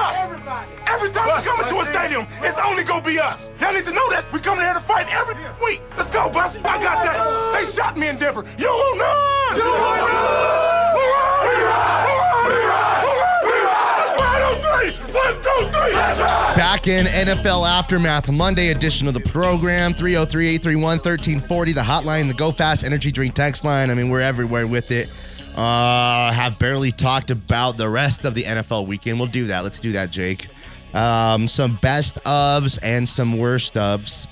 [0.00, 0.64] be us.
[0.86, 3.50] Every time we come into a stadium, it's only gonna be us.
[3.60, 4.30] Y'all need to know that.
[4.32, 5.82] we're coming here to fight every week.
[5.96, 6.60] Let's go, Bussy.
[6.60, 7.58] I got that.
[7.58, 8.44] They shot me in Denver.
[8.58, 9.56] You want none.
[9.56, 10.94] You want none.
[10.96, 11.44] We ride.
[11.46, 12.06] We ride.
[12.46, 13.04] We ride.
[13.44, 13.96] We ride.
[14.00, 14.90] Let's ride on three.
[15.14, 15.94] One, two, three.
[15.94, 16.56] Let's ride.
[16.56, 22.34] Back in NFL Aftermath Monday edition of the program, 303 831 1340, the hotline, the
[22.34, 23.90] Go Fast Energy Drink text line.
[23.90, 25.08] I mean, we're everywhere with it.
[25.56, 29.18] Uh, have barely talked about the rest of the NFL weekend.
[29.18, 29.60] We'll do that.
[29.60, 30.48] Let's do that, Jake.
[30.94, 34.26] Um, some best ofs and some worst ofs.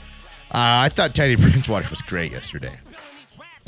[0.50, 2.74] Uh, I thought Teddy Bridgewater was great yesterday.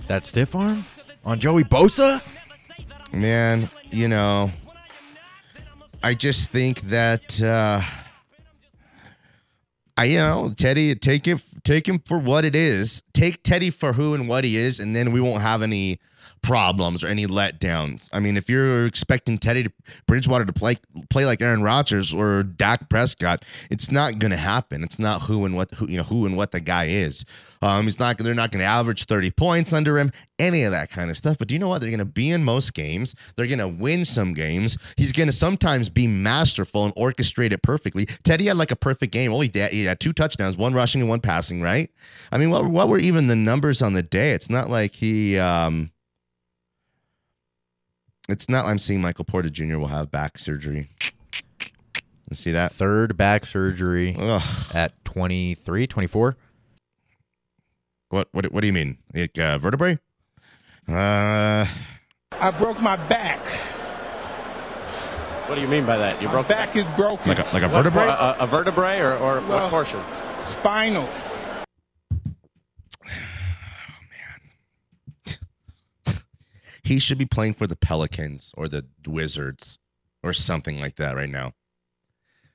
[0.07, 0.85] That stiff arm
[1.25, 2.23] on Joey Bosa?
[3.13, 4.51] Man, you know,
[6.03, 7.83] I just think that uh
[9.97, 13.03] I you know, Teddy take it take him for what it is.
[13.13, 15.99] Take Teddy for who and what he is and then we won't have any
[16.43, 18.09] problems or any letdowns.
[18.13, 19.69] I mean, if you're expecting Teddy
[20.07, 24.83] Bridgewater to play play like Aaron Rodgers or Dak Prescott, it's not going to happen.
[24.83, 27.25] It's not who and what who you know who and what the guy is.
[27.63, 28.19] Um, he's not.
[28.19, 30.13] They're not going to average thirty points under him.
[30.39, 31.37] Any of that kind of stuff.
[31.37, 31.81] But do you know what?
[31.83, 33.15] They're going to be in most games.
[33.37, 34.79] They're going to win some games.
[34.97, 38.07] He's going to sometimes be masterful and orchestrate it perfectly.
[38.25, 39.33] Teddy had like a perfect game.
[39.33, 41.61] Well, he, he had two touchdowns, one rushing and one passing.
[41.61, 41.91] Right?
[42.33, 44.33] I mean, what what were even the numbers on the day?
[44.33, 45.39] It's not like he.
[45.39, 45.91] Um,
[48.33, 48.67] it's not.
[48.67, 49.79] I'm seeing Michael Porter Jr.
[49.79, 50.89] will have back surgery.
[52.29, 52.73] You see that?
[52.73, 54.43] Third back surgery Ugh.
[54.75, 56.37] at 23, 24.
[58.11, 58.29] What?
[58.33, 58.53] What?
[58.53, 58.99] What do you mean?
[59.15, 59.99] Like uh, vertebrae?
[60.89, 61.67] Uh,
[62.33, 63.39] I broke my back.
[65.49, 66.21] What do you mean by that?
[66.23, 67.29] You My broke back is broken.
[67.29, 68.07] like a like a what, vertebrae?
[68.07, 70.01] A, a vertebrae or, or Well- what portion?
[70.41, 71.09] Spinal.
[76.91, 79.79] He should be playing for the Pelicans or the Wizards
[80.25, 81.53] or something like that right now.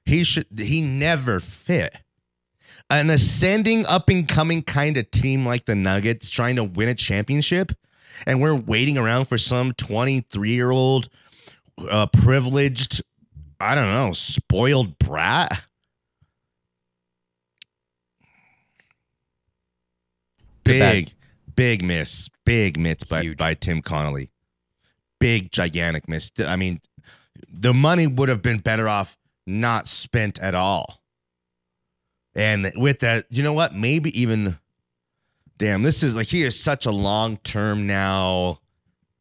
[0.03, 0.47] He should.
[0.57, 1.95] He never fit.
[2.89, 6.93] An ascending, up and coming kind of team like the Nuggets trying to win a
[6.93, 7.71] championship,
[8.27, 11.07] and we're waiting around for some 23 year old
[11.89, 13.01] uh, privileged,
[13.61, 15.63] I don't know, spoiled brat.
[20.65, 21.13] It's a bad- Big,
[21.55, 22.29] big miss.
[22.45, 23.37] Big miss by, Huge.
[23.37, 24.31] by Tim Connolly.
[25.19, 26.31] Big, gigantic miss.
[26.39, 26.81] I mean,
[27.51, 29.17] the money would have been better off
[29.47, 31.01] not spent at all.
[32.35, 33.73] And with that, you know what?
[33.73, 34.59] Maybe even,
[35.57, 38.59] damn, this is like he is such a long term now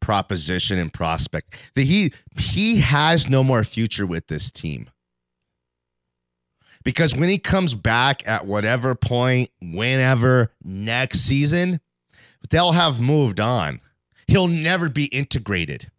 [0.01, 4.91] proposition and prospect that he he has no more future with this team.
[6.85, 11.81] Because when he comes back at whatever point, whenever next season,
[12.51, 13.81] they'll have moved on.
[14.27, 15.91] He'll never be integrated.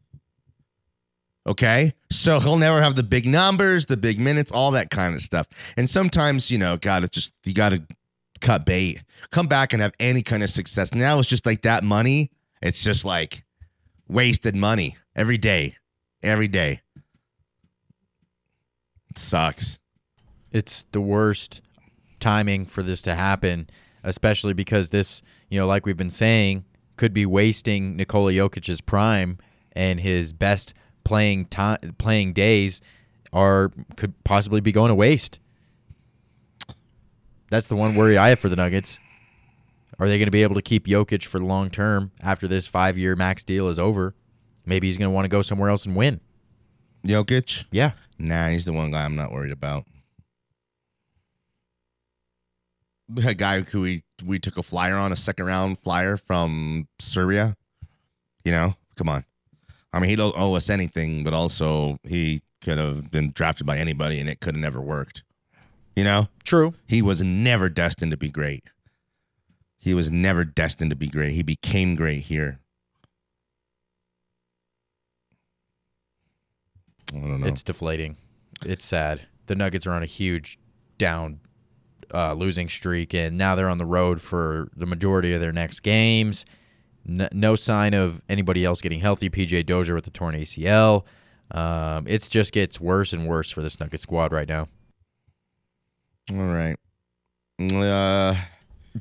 [1.48, 1.94] Okay?
[2.12, 5.48] So he'll never have the big numbers, the big minutes, all that kind of stuff.
[5.78, 7.84] And sometimes, you know, God, it's just, you got to
[8.42, 10.94] cut bait, come back and have any kind of success.
[10.94, 12.32] Now it's just like that money.
[12.62, 13.44] It's just like
[14.08, 15.78] wasted money every day,
[16.24, 16.82] every day.
[19.10, 19.80] It sucks.
[20.52, 21.62] It's the worst
[22.20, 23.70] timing for this to happen,
[24.04, 26.66] especially because this, you know, like we've been saying,
[26.98, 29.38] could be wasting Nikola Jokic's prime
[29.74, 30.74] and his best
[31.04, 32.82] playing time, playing days
[33.34, 35.40] are could possibly be going to waste.
[37.50, 39.00] That's the one worry I have for the Nuggets.
[40.00, 42.68] Are they going to be able to keep Jokic for the long term after this
[42.68, 44.14] five year max deal is over?
[44.66, 46.20] Maybe he's going to want to go somewhere else and win.
[47.06, 47.66] Jokic?
[47.72, 47.92] Yeah.
[48.18, 49.86] Nah, he's the one guy I'm not worried about.
[53.24, 57.56] A guy who we we took a flyer on a second round flyer from Serbia.
[58.44, 59.26] You know, come on.
[59.94, 63.78] I mean, he don't owe us anything, but also he could have been drafted by
[63.78, 65.24] anybody, and it could have never worked.
[65.96, 66.74] You know, True.
[66.88, 68.66] he was never destined to be great.
[69.78, 71.34] He was never destined to be great.
[71.34, 72.60] He became great here.
[77.14, 77.48] I don't know.
[77.48, 78.18] It's deflating.
[78.66, 79.22] It's sad.
[79.46, 80.58] The Nuggets are on a huge
[80.98, 81.40] down
[82.14, 85.82] uh, losing streak, and now they're on the road for the majority of their next
[85.82, 86.46] games.
[87.08, 89.30] N- no sign of anybody else getting healthy.
[89.30, 91.04] PJ Dozier with the torn ACL.
[91.52, 94.68] Um, it just gets worse and worse for this Nugget squad right now.
[96.32, 96.76] All right.
[97.62, 98.36] Uh,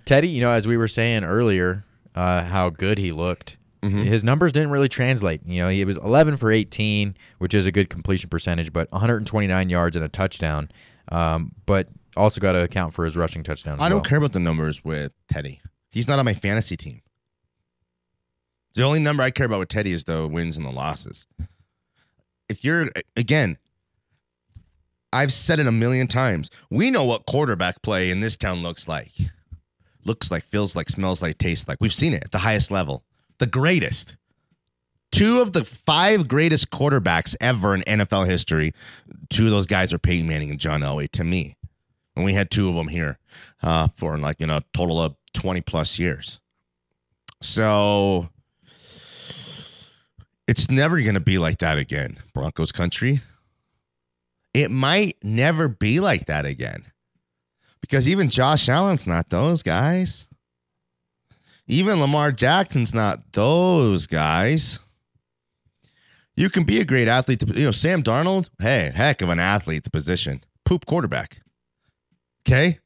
[0.04, 1.84] Teddy, you know, as we were saying earlier,
[2.14, 3.56] uh, how good he looked.
[3.82, 4.04] Mhm.
[4.06, 5.40] His numbers didn't really translate.
[5.46, 9.68] You know, he was 11 for 18, which is a good completion percentage, but 129
[9.68, 10.70] yards and a touchdown.
[11.12, 13.78] Um, but also got to account for his rushing touchdown.
[13.80, 14.04] I don't well.
[14.04, 15.60] care about the numbers with Teddy.
[15.90, 17.02] He's not on my fantasy team.
[18.74, 21.26] The only number I care about with Teddy is the wins and the losses.
[22.48, 23.58] If you're again,
[25.12, 26.50] I've said it a million times.
[26.70, 29.12] We know what quarterback play in this town looks like.
[30.04, 31.78] Looks like, feels like, smells like, tastes like.
[31.80, 33.04] We've seen it at the highest level.
[33.38, 34.16] The greatest.
[35.12, 38.72] Two of the five greatest quarterbacks ever in NFL history.
[39.30, 41.56] Two of those guys are Peyton Manning and John Elway to me.
[42.16, 43.18] And we had two of them here
[43.62, 46.40] uh, for like, you know, a total of 20 plus years.
[47.42, 48.28] So
[50.46, 53.20] it's never going to be like that again, Broncos country.
[54.52, 56.84] It might never be like that again
[57.80, 60.26] because even Josh Allen's not those guys.
[61.66, 64.80] Even Lamar Jackson's not those guys.
[66.36, 67.40] You can be a great athlete.
[67.40, 70.42] To, you know, Sam Darnold, hey, heck of an athlete, the position.
[70.64, 71.40] Poop quarterback.
[72.46, 72.78] Okay.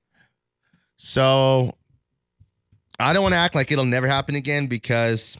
[0.97, 1.75] So
[2.99, 5.37] I don't want to act like it'll never happen again because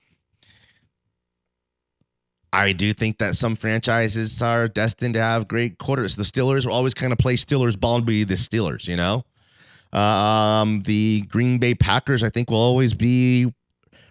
[2.53, 6.17] I do think that some franchises are destined to have great quarters.
[6.17, 9.25] The Steelers will always kind of play Steelers ball and be the Steelers, you know?
[9.93, 13.53] Um, the Green Bay Packers, I think, will always be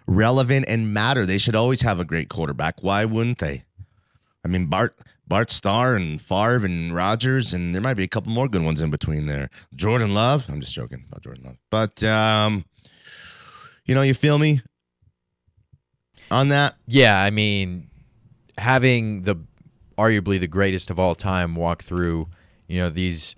[0.06, 1.26] relevant and matter.
[1.26, 2.82] They should always have a great quarterback.
[2.82, 3.64] Why wouldn't they?
[4.48, 4.96] I mean, Bart
[5.26, 8.80] Bart Starr and Favre and Rodgers, and there might be a couple more good ones
[8.80, 9.50] in between there.
[9.76, 10.48] Jordan Love.
[10.48, 11.56] I'm just joking about Jordan Love.
[11.70, 12.64] But um,
[13.84, 14.62] you know, you feel me
[16.30, 16.76] on that?
[16.86, 17.90] Yeah, I mean,
[18.56, 19.36] having the
[19.98, 22.28] arguably the greatest of all time walk through,
[22.66, 23.34] you know, these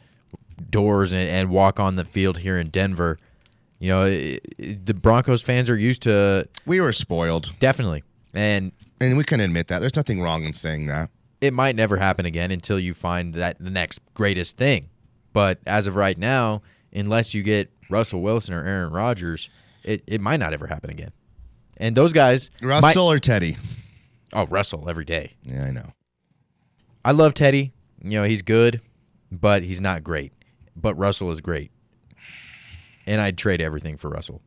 [0.69, 3.19] doors and, and walk on the field here in Denver.
[3.81, 8.71] You know, it, it- the Broncos fans are used to We were spoiled, definitely, and
[9.00, 9.79] and we can admit that.
[9.81, 11.11] There's nothing wrong in saying that.
[11.41, 14.91] it might never happen again until you find that the next greatest thing.
[15.32, 16.62] But as of right now,
[16.93, 19.49] unless you get Russell Wilson or Aaron Rodgers,
[19.85, 21.12] it, it might not ever happen again.
[21.76, 23.56] And those guys, might- Russell or Teddy?
[24.32, 25.32] oh Russell every day.
[25.44, 25.93] Yeah, I know.
[27.05, 27.73] I love Teddy.
[28.02, 28.81] You know, he's good,
[29.32, 30.32] but he's not great.
[30.76, 31.70] But Russell is great.
[33.06, 34.43] And I'd trade everything for Russell.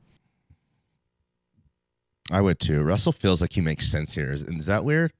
[2.31, 2.81] I would too.
[2.81, 4.31] Russell feels like he makes sense here.
[4.31, 5.11] Is, is that weird?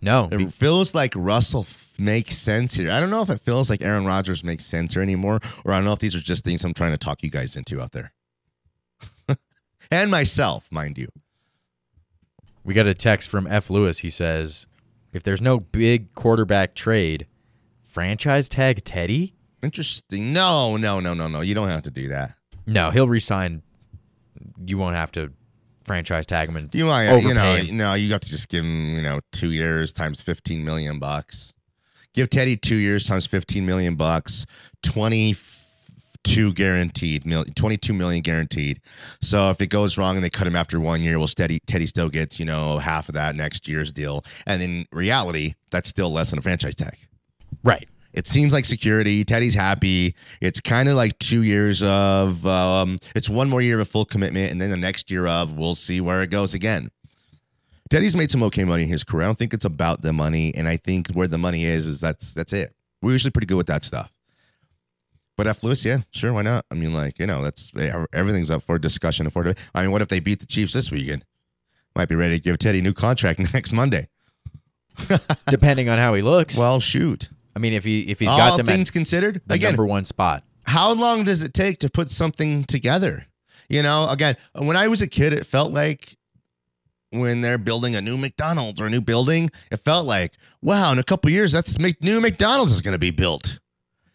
[0.00, 0.26] No.
[0.28, 2.90] be- It feels like Russell f- makes sense here.
[2.90, 5.76] I don't know if it feels like Aaron Rodgers makes sense here anymore, or I
[5.76, 7.92] don't know if these are just things I'm trying to talk you guys into out
[7.92, 8.12] there.
[9.90, 11.08] and myself, mind you.
[12.64, 13.70] we got a text from F.
[13.70, 13.98] Lewis.
[13.98, 14.66] He says,
[15.12, 17.26] if there's no big quarterback trade,
[17.82, 19.34] franchise tag Teddy?
[19.62, 20.32] Interesting.
[20.32, 21.40] No, no, no, no, no.
[21.40, 22.34] You don't have to do that.
[22.66, 23.62] No, he'll resign.
[24.64, 25.32] You won't have to
[25.84, 27.76] franchise tag him and You might, overpay you know, him.
[27.76, 31.52] no, you have to just give him, you know, two years times 15 million bucks.
[32.14, 34.44] Give Teddy two years times 15 million bucks,
[34.82, 38.80] 22 guaranteed, mil, 22 million guaranteed.
[39.20, 41.86] So if it goes wrong and they cut him after one year, well, Teddy, Teddy
[41.86, 44.24] still gets, you know, half of that next year's deal.
[44.46, 46.96] And in reality, that's still less than a franchise tag.
[47.64, 47.88] Right.
[48.12, 49.24] It seems like security.
[49.24, 50.14] Teddy's happy.
[50.40, 54.50] It's kind of like two years of, um, it's one more year of full commitment,
[54.52, 56.90] and then the next year of, we'll see where it goes again.
[57.88, 59.24] Teddy's made some okay money in his career.
[59.24, 62.00] I don't think it's about the money, and I think where the money is, is
[62.00, 62.74] that's that's it.
[63.02, 64.10] We're usually pretty good with that stuff.
[65.36, 65.62] But F.
[65.62, 66.64] Lewis, yeah, sure, why not?
[66.70, 67.70] I mean, like you know, that's
[68.14, 69.28] everything's up for discussion.
[69.28, 71.26] For I mean, what if they beat the Chiefs this weekend?
[71.94, 74.08] Might be ready to give Teddy a new contract next Monday.
[75.48, 76.56] Depending on how he looks.
[76.56, 77.28] Well, shoot.
[77.54, 79.86] I mean, if he if he's All got them things at considered, the again, number
[79.86, 80.44] one spot.
[80.64, 83.26] how long does it take to put something together?
[83.68, 86.16] You know, again, when I was a kid, it felt like
[87.10, 90.98] when they're building a new McDonald's or a new building, it felt like, wow, in
[90.98, 93.58] a couple years, that's new McDonald's is going to be built.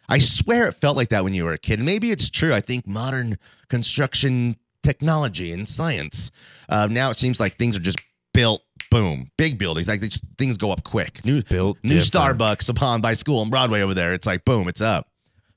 [0.10, 1.80] I swear it felt like that when you were a kid.
[1.80, 2.54] Maybe it's true.
[2.54, 3.38] I think modern
[3.70, 6.32] construction technology and science,
[6.70, 8.00] uh, now it seems like things are just
[8.34, 9.88] built, boom, big buildings.
[9.88, 11.24] Like just, things go up quick.
[11.26, 12.38] New, Built new different.
[12.40, 14.14] Starbucks upon by school on Broadway over there.
[14.14, 15.08] It's like, boom, it's up.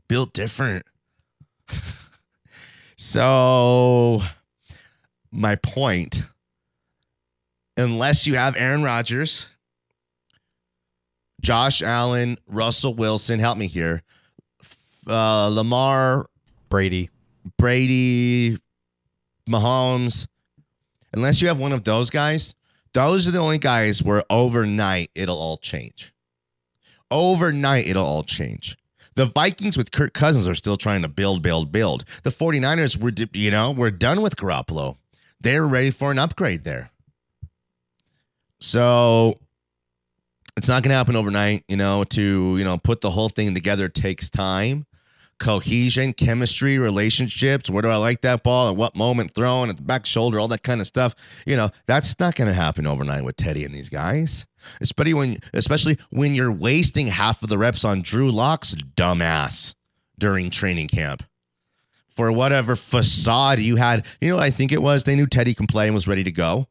[0.09, 0.85] Built different.
[2.97, 4.23] so,
[5.31, 6.23] my point
[7.81, 9.49] unless you have Aaron Rodgers,
[11.41, 14.03] Josh Allen, Russell Wilson, help me here,
[15.07, 16.29] uh, Lamar,
[16.69, 17.11] Brady.
[17.57, 18.59] Brady,
[19.49, 20.27] Mahomes,
[21.15, 22.55] unless you have one of those guys,
[22.95, 26.13] those are the only guys where overnight it'll all change.
[27.11, 28.77] Overnight it'll all change.
[29.17, 32.05] The Vikings with Kirk Cousins are still trying to build, build, build.
[32.23, 34.97] The 49ers were, you know, we're done with Garoppolo.
[35.41, 36.91] They're ready for an upgrade there.
[38.61, 39.41] So
[40.57, 43.55] it's not going to happen overnight, you know, to, you know, put the whole thing
[43.55, 44.87] together takes time.
[45.41, 47.69] Cohesion, chemistry, relationships.
[47.69, 48.69] Where do I like that ball?
[48.69, 51.15] At what moment thrown at the back shoulder, all that kind of stuff.
[51.47, 54.47] You know, that's not going to happen overnight with Teddy and these guys.
[54.81, 59.75] Especially when especially when you're wasting half of the reps on Drew Lock's dumbass
[60.19, 61.25] during training camp.
[62.09, 65.67] For whatever facade you had, you know, I think it was they knew Teddy can
[65.67, 66.69] play and was ready to go.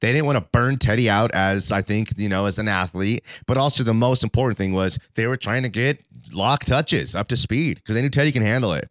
[0.00, 3.24] They didn't want to burn Teddy out as I think, you know, as an athlete.
[3.46, 7.28] But also the most important thing was they were trying to get Lock touches up
[7.28, 8.88] to speed because they knew Teddy can handle it.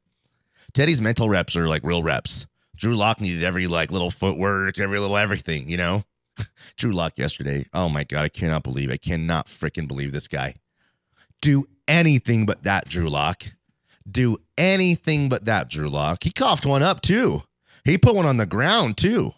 [0.74, 2.46] Teddy's mental reps are like real reps.
[2.76, 6.04] Drew Lock needed every like little footwork, every little everything, you know?
[6.78, 7.66] Drew Lock yesterday.
[7.74, 10.56] Oh my God, I cannot believe I cannot freaking believe this guy.
[11.42, 13.44] Do anything but that, Drew Lock.
[14.10, 16.24] Do anything but that, Drew Lock.
[16.24, 17.44] He coughed one up too.
[17.84, 19.34] He put one on the ground too.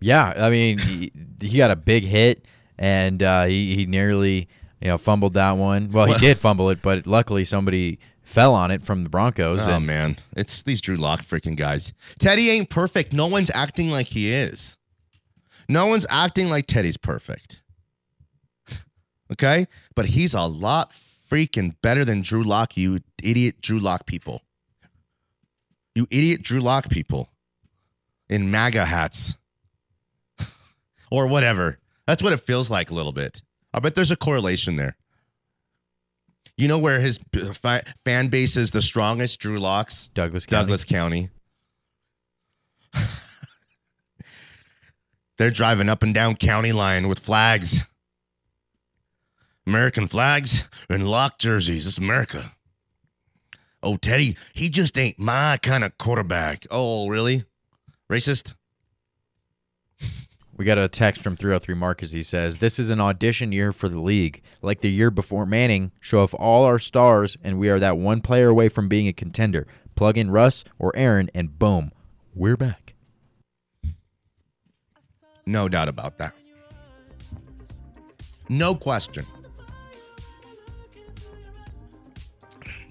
[0.00, 2.44] Yeah, I mean, he, he got a big hit,
[2.78, 4.48] and uh, he he nearly
[4.84, 5.90] you know fumbled that one.
[5.90, 9.60] Well, he did fumble it, but luckily somebody fell on it from the Broncos.
[9.60, 11.94] Oh and man, it's these Drew Lock freaking guys.
[12.18, 13.14] Teddy ain't perfect.
[13.14, 14.76] No one's acting like he is.
[15.70, 17.62] No one's acting like Teddy's perfect.
[19.32, 22.76] okay, but he's a lot freaking better than Drew Lock.
[22.76, 24.42] You idiot Drew Lock people.
[25.94, 27.30] You idiot Drew Lock people
[28.28, 29.38] in MAGA hats
[31.10, 31.78] or whatever.
[32.06, 33.40] That's what it feels like a little bit.
[33.74, 34.96] I bet there's a correlation there.
[36.56, 37.18] You know where his
[37.54, 39.40] fi- fan base is the strongest?
[39.40, 40.62] Drew Locks, Douglas County.
[40.62, 41.30] Douglas County.
[45.38, 47.84] They're driving up and down county line with flags.
[49.66, 51.88] American flags and lock jerseys.
[51.88, 52.52] It's America.
[53.82, 56.66] Oh, Teddy, he just ain't my kind of quarterback.
[56.70, 57.44] Oh, really?
[58.10, 58.54] Racist?
[60.56, 62.12] We got a text from 303 Marcus.
[62.12, 64.40] He says, This is an audition year for the league.
[64.62, 68.20] Like the year before Manning, show off all our stars, and we are that one
[68.20, 69.66] player away from being a contender.
[69.96, 71.90] Plug in Russ or Aaron, and boom,
[72.34, 72.94] we're back.
[75.44, 76.34] No doubt about that.
[78.48, 79.24] No question.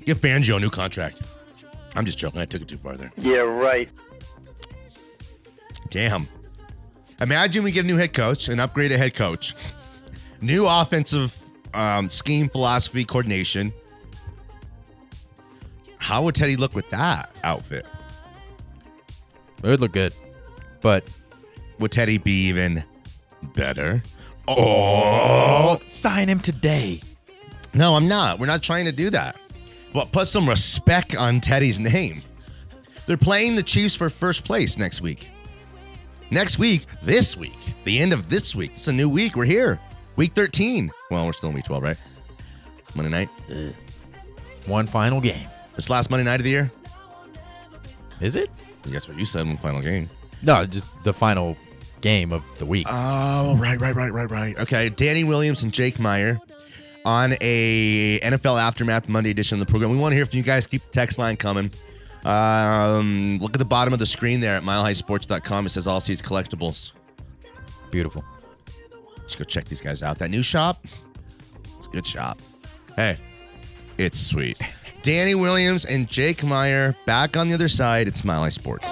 [0.06, 1.22] Give Fangio a new contract.
[1.96, 2.42] I'm just joking.
[2.42, 3.12] I took it too far there.
[3.16, 3.90] Yeah, right.
[5.90, 6.28] Damn.
[7.22, 9.56] Imagine we get a new head coach, an upgraded head coach,
[10.42, 11.38] new offensive
[11.74, 13.72] um, scheme, philosophy, coordination.
[16.00, 17.86] How would Teddy look with that outfit?
[19.64, 20.14] It would look good.
[20.82, 21.08] But
[21.80, 22.84] Would Teddy be even
[23.56, 24.04] better?
[24.48, 27.00] Oh, sign him today.
[27.74, 28.40] no, I'm not.
[28.40, 29.38] We're not trying to do that.
[29.94, 32.22] But put some respect on Teddy's name.
[33.06, 35.30] They're playing the Chiefs for first place next week.
[36.34, 38.72] Next week, this week, the end of this week.
[38.74, 39.36] It's a new week.
[39.36, 39.80] We're here.
[40.16, 40.92] Week 13.
[41.12, 41.98] Well, we're still in week 12, right?
[42.96, 43.30] Monday night.
[44.66, 45.48] One final game.
[45.78, 46.72] It's last Monday night of the year.
[48.20, 48.50] Is it?
[48.82, 50.10] That's what you said the final game.
[50.42, 51.56] No, just the final
[52.02, 52.88] game of the week.
[52.90, 54.58] Oh, right, right, right, right, right.
[54.58, 56.42] Okay, Danny Williams and Jake Meyer
[57.06, 59.92] on a NFL Aftermath Monday edition of the program.
[59.92, 60.66] We want to hear from you guys.
[60.66, 61.72] Keep the text line coming.
[62.26, 65.66] Um, look at the bottom of the screen there at milehighsports.com.
[65.66, 66.94] It says All Seas Collectibles.
[67.92, 68.24] Beautiful.
[69.24, 70.20] Just go check these guys out.
[70.20, 70.86] That new shop,
[71.78, 72.40] it's a good shop.
[72.96, 73.18] Hey,
[73.98, 74.58] it's sweet.
[75.02, 78.08] Danny Williams and Jake Meyer back on the other side.
[78.08, 78.88] It's Mile High Sports.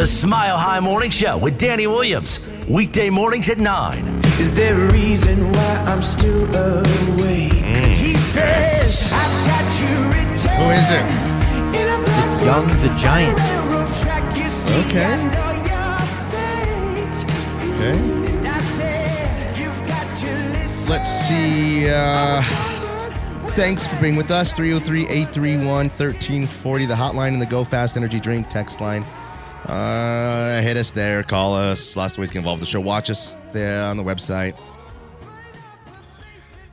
[0.00, 2.48] The Smile High Morning Show with Danny Williams.
[2.66, 4.22] Weekday mornings at 9.
[4.40, 7.52] Is there a reason why I'm still awake?
[7.98, 10.56] He says, I've got you written.
[10.56, 11.04] Who is it?
[11.76, 13.38] in a black It's Young the Giant.
[13.38, 14.36] railroad track.
[14.38, 15.04] You see, Okay.
[15.04, 15.98] I know your
[16.32, 17.20] fate.
[17.74, 17.98] Okay.
[18.38, 20.26] And I said, you've got to
[20.58, 20.88] listen.
[20.88, 21.90] Let's see.
[21.90, 22.40] Uh,
[23.50, 24.54] thanks for being with us.
[24.54, 29.04] 303 831 1340, the hotline and the Go Fast Energy Drink text line.
[29.66, 31.96] Uh, hit us there, call us.
[31.96, 32.80] Lots of ways to get involved with the show.
[32.80, 34.58] Watch us there on the website.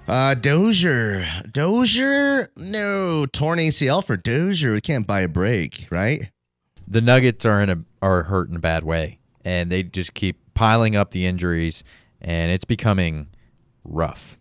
[0.07, 1.25] Uh, Dozier.
[1.51, 2.49] Dozier?
[2.55, 3.25] No.
[3.25, 4.73] Torn ACL for Dozier.
[4.73, 6.31] We can't buy a break, right?
[6.87, 10.53] The Nuggets are in a are hurt in a bad way, and they just keep
[10.53, 11.83] piling up the injuries,
[12.21, 13.27] and it's becoming
[13.83, 14.37] rough.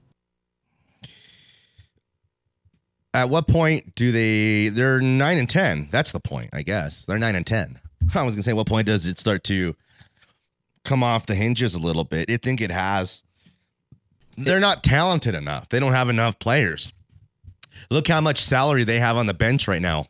[3.12, 4.68] At what point do they?
[4.68, 5.88] They're nine and ten.
[5.90, 7.04] That's the point, I guess.
[7.04, 7.80] They're nine and ten.
[8.14, 9.74] I was gonna say, what point does it start to
[10.84, 12.30] come off the hinges a little bit?
[12.30, 13.22] I think it has.
[14.36, 15.68] They're not talented enough.
[15.70, 16.92] They don't have enough players.
[17.90, 20.06] Look how much salary they have on the bench right now.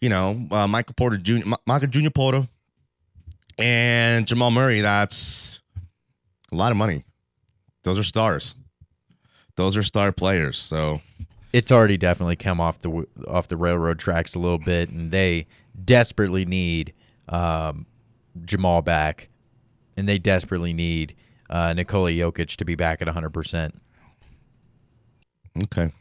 [0.00, 2.10] you know, uh, Michael Porter Jr., M- Michael Jr.
[2.10, 2.48] Porter,
[3.58, 4.80] and Jamal Murray.
[4.80, 5.60] That's
[6.50, 7.04] a lot of money.
[7.84, 8.54] Those are stars.
[9.56, 10.58] Those are star players.
[10.58, 11.00] So
[11.52, 15.46] it's already definitely come off the off the railroad tracks a little bit, and they
[15.84, 16.92] desperately need
[17.28, 17.86] um,
[18.44, 19.28] Jamal back,
[19.96, 21.14] and they desperately need
[21.50, 23.30] uh, Nikola Jokic to be back at 100.
[23.30, 23.80] percent
[25.64, 25.92] Okay.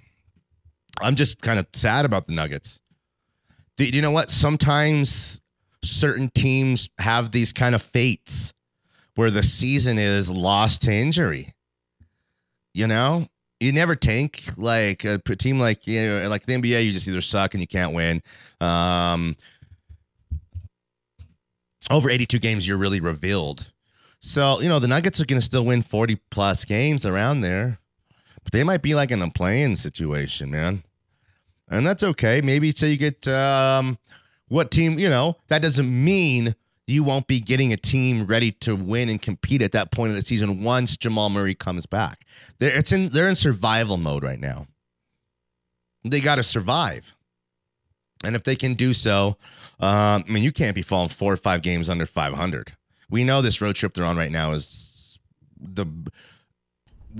[1.01, 2.79] I'm just kind of sad about the Nuggets.
[3.77, 4.29] Do you know what?
[4.29, 5.41] Sometimes
[5.83, 8.53] certain teams have these kind of fates
[9.15, 11.53] where the season is lost to injury.
[12.73, 13.27] You know,
[13.59, 16.85] you never tank like a team like you know, like the NBA.
[16.85, 18.21] You just either suck and you can't win.
[18.61, 19.35] Um,
[21.91, 23.71] over 82 games, you're really revealed.
[24.19, 27.79] So you know the Nuggets are going to still win 40 plus games around there.
[28.43, 30.83] But they might be like in a playing situation, man.
[31.69, 32.41] And that's okay.
[32.41, 33.97] Maybe say you get um,
[34.47, 36.55] what team, you know, that doesn't mean
[36.87, 40.15] you won't be getting a team ready to win and compete at that point of
[40.15, 42.25] the season once Jamal Murray comes back.
[42.59, 44.67] They're, it's in, they're in survival mode right now.
[46.03, 47.15] They got to survive.
[48.23, 49.37] And if they can do so,
[49.79, 52.73] um, I mean, you can't be falling four or five games under 500.
[53.09, 55.19] We know this road trip they're on right now is
[55.59, 55.85] the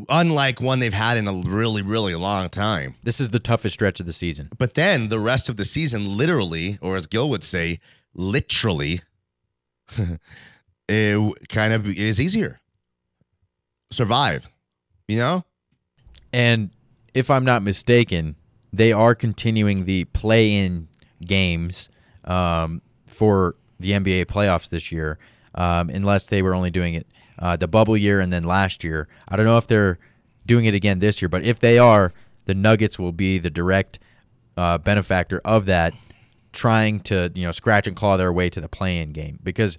[0.09, 2.95] unlike one they've had in a really, really long time.
[3.03, 4.49] This is the toughest stretch of the season.
[4.57, 7.79] But then the rest of the season, literally, or as Gil would say,
[8.13, 9.01] literally,
[10.87, 12.61] it kind of is easier.
[13.91, 14.49] Survive,
[15.07, 15.43] you know?
[16.31, 16.71] And
[17.13, 18.35] if I'm not mistaken,
[18.71, 20.87] they are continuing the play-in
[21.25, 21.89] games
[22.25, 25.17] um, for the NBA playoffs this year,
[25.55, 27.07] um, unless they were only doing it
[27.39, 29.07] uh, the bubble year and then last year.
[29.27, 29.97] I don't know if they're
[30.45, 32.13] doing it again this year, but if they are,
[32.45, 33.99] the Nuggets will be the direct
[34.57, 35.93] uh, benefactor of that,
[36.53, 39.77] trying to you know scratch and claw their way to the play-in game because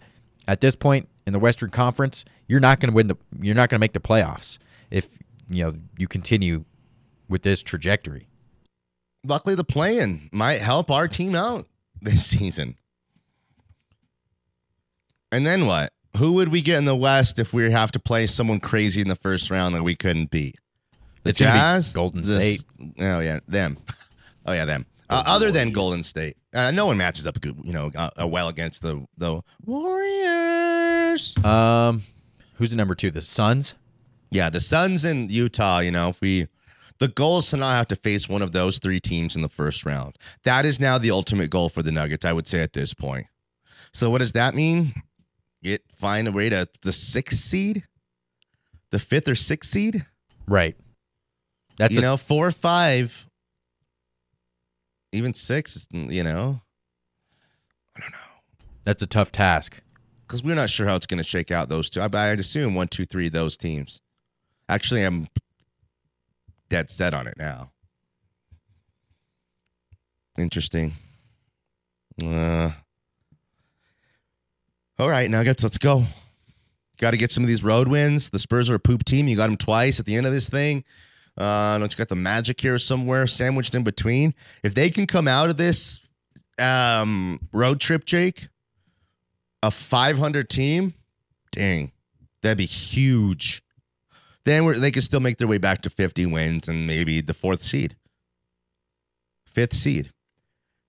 [0.48, 3.68] at this point in the Western Conference, you're not going to win the you're not
[3.68, 4.58] going to make the playoffs
[4.90, 6.64] if you know you continue
[7.28, 8.26] with this trajectory.
[9.24, 11.66] Luckily, the playing might help our team out
[12.00, 12.74] this season.
[15.30, 15.92] And then what?
[16.18, 19.08] Who would we get in the West if we have to play someone crazy in
[19.08, 20.56] the first round that we couldn't beat?
[21.22, 22.64] The It's Jazz, Golden The- State.
[22.98, 23.78] Oh yeah, them.
[24.44, 24.86] Oh yeah, them.
[25.08, 28.26] Uh, other than Golden State, uh, no one matches up, good, you know, uh, uh,
[28.26, 31.36] well against the the Warriors.
[31.44, 32.02] Um,
[32.54, 33.12] who's the number two?
[33.12, 33.76] The Suns.
[34.32, 35.78] Yeah, the Suns in Utah.
[35.78, 36.48] You know, if we
[37.02, 39.48] the goal is to not have to face one of those three teams in the
[39.48, 40.16] first round.
[40.44, 42.24] That is now the ultimate goal for the Nuggets.
[42.24, 43.26] I would say at this point.
[43.92, 44.94] So what does that mean?
[45.64, 47.82] Get find a way to the sixth seed,
[48.92, 50.06] the fifth or sixth seed.
[50.46, 50.76] Right.
[51.76, 53.26] That's you a, know, four or five,
[55.10, 55.88] even six.
[55.90, 56.60] You know,
[57.96, 58.18] I don't know.
[58.84, 59.82] that's a tough task.
[60.22, 61.68] because we're not sure how it's going to shake out.
[61.68, 64.00] Those two, I, I'd assume one, two, three, those teams.
[64.68, 65.26] Actually, I'm
[66.72, 67.70] dead set on it now.
[70.38, 70.94] Interesting.
[72.24, 72.70] Uh,
[74.98, 76.04] all right, Nuggets, let's go.
[76.96, 78.30] Got to get some of these road wins.
[78.30, 79.28] The Spurs are a poop team.
[79.28, 80.82] You got them twice at the end of this thing.
[81.36, 84.32] Uh, don't you got the Magic here somewhere sandwiched in between?
[84.62, 86.00] If they can come out of this
[86.58, 88.48] um, road trip, Jake,
[89.62, 90.94] a 500 team,
[91.50, 91.92] dang,
[92.40, 93.62] that'd be huge.
[94.44, 97.34] Then we're, they could still make their way back to 50 wins and maybe the
[97.34, 97.96] fourth seed,
[99.46, 100.10] fifth seed.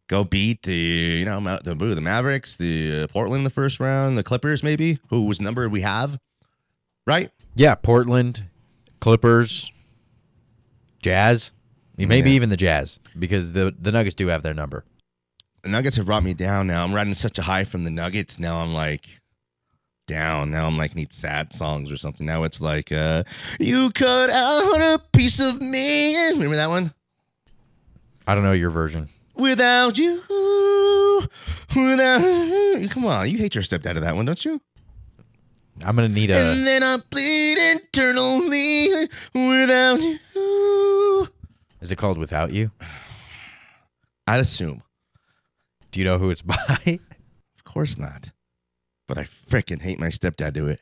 [0.09, 4.17] Go beat the you know the the Mavericks, the uh, Portland in the first round,
[4.17, 6.19] the Clippers maybe, whose number we have,
[7.07, 7.31] right?
[7.55, 8.43] Yeah, Portland,
[8.99, 9.71] Clippers,
[10.99, 11.51] Jazz,
[11.97, 12.35] maybe Yeah.
[12.35, 14.83] even the Jazz because the the Nuggets do have their number.
[15.63, 16.83] The Nuggets have brought me down now.
[16.83, 18.37] I'm riding such a high from the Nuggets.
[18.37, 19.21] Now I'm like
[20.07, 20.51] down.
[20.51, 22.25] Now I'm like need sad songs or something.
[22.25, 23.23] Now it's like uh
[23.59, 26.15] you cut out a piece of me.
[26.31, 26.93] Remember that one?
[28.27, 29.09] I don't know your version.
[29.35, 30.21] Without you,
[31.75, 32.87] without you.
[32.89, 34.61] Come on, you hate your stepdad of that one, don't you?
[35.83, 36.39] I'm gonna need a.
[36.39, 38.89] and then I bleed internally
[39.33, 41.27] without you.
[41.81, 42.71] Is it called Without You?
[44.27, 44.83] I'd assume.
[45.91, 46.99] Do you know who it's by?
[47.57, 48.31] Of course not.
[49.07, 50.79] But I freaking hate my stepdad do it.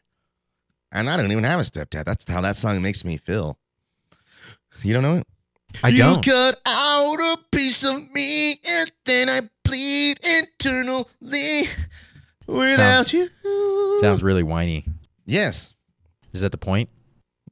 [0.91, 2.05] And I don't even have a stepdad.
[2.05, 3.57] That's how that song makes me feel.
[4.83, 5.27] You don't know it?
[5.83, 6.25] I don't.
[6.25, 11.63] You cut out a piece of me and then I bleed internally
[12.47, 13.29] without Sounds- you.
[14.01, 14.85] Sounds really whiny.
[15.25, 15.73] Yes.
[16.33, 16.89] Is that the point?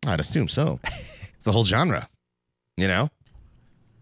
[0.06, 0.80] I'd assume so.
[1.36, 2.10] it's the whole genre.
[2.78, 3.10] You know?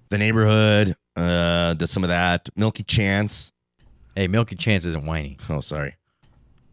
[0.10, 2.50] The neighborhood, uh, does some of that.
[2.56, 3.52] Milky Chance.
[4.16, 5.38] Hey, Milky Chance isn't whiny.
[5.50, 5.96] Oh, sorry.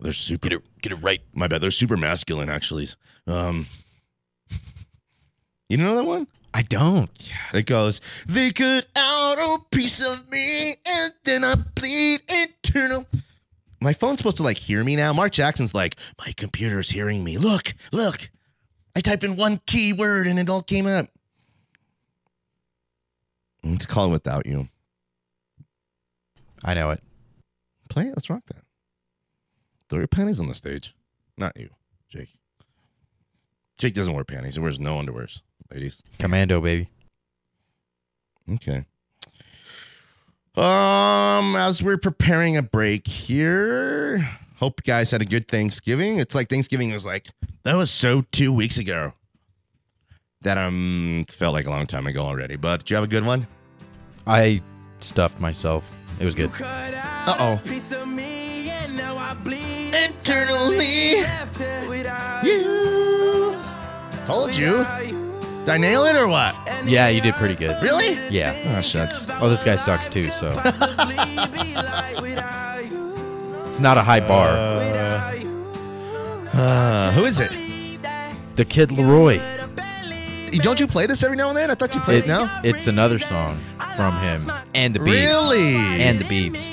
[0.05, 0.51] They're super.
[0.51, 1.23] Get it, get it right.
[1.33, 1.63] My bad.
[1.63, 2.87] They're super masculine, actually.
[3.27, 3.67] Um,
[5.71, 6.27] you know that one?
[6.53, 7.11] I don't.
[7.55, 13.07] It goes, they cut out a piece of me and then I bleed internal.
[13.81, 15.15] My phone's supposed to like hear me now.
[15.15, 17.39] Mark Jackson's like, my computer's hearing me.
[17.39, 18.31] Look, look.
[18.95, 21.09] I typed in one keyword and it all came up.
[23.65, 24.69] Let's call without you.
[26.63, 27.03] I know it.
[27.89, 28.11] Play it.
[28.11, 28.64] Let's rock that.
[29.95, 30.93] Throw your panties on the stage.
[31.39, 31.71] Not you,
[32.09, 32.31] Jake.
[33.79, 34.57] Jake doesn't wear panties.
[34.57, 35.41] He wears no underwears,
[35.73, 36.03] ladies.
[36.19, 36.89] Commando, baby.
[38.55, 38.87] Okay.
[40.57, 46.19] Um, as we're preparing a break here, hope you guys had a good Thanksgiving.
[46.19, 47.29] It's like Thanksgiving was like
[47.63, 49.13] that was so two weeks ago.
[50.41, 52.57] That um felt like a long time ago already.
[52.57, 53.47] But did you have a good one?
[54.27, 54.61] I
[54.99, 55.89] stuffed myself.
[56.19, 56.51] It was good.
[56.61, 57.61] Uh oh.
[59.43, 61.11] Internally,
[62.43, 63.57] you
[64.27, 64.85] told you.
[65.65, 66.55] Did I nail it or what?
[66.85, 67.81] Yeah, you did pretty good.
[67.83, 68.15] Really?
[68.29, 68.55] Yeah.
[68.77, 69.27] Oh shucks.
[69.41, 70.51] Oh, this guy sucks too, so.
[73.71, 74.51] it's not a high bar.
[76.53, 77.51] Uh, who is it?
[78.57, 79.41] The Kid LAROI.
[80.63, 81.71] Don't you play this every now and then?
[81.71, 82.61] I thought you played it, It- now.
[82.63, 83.59] It's another song
[83.97, 85.07] from him and the Beebs.
[85.07, 85.75] Really?
[85.77, 86.65] And the Beebs.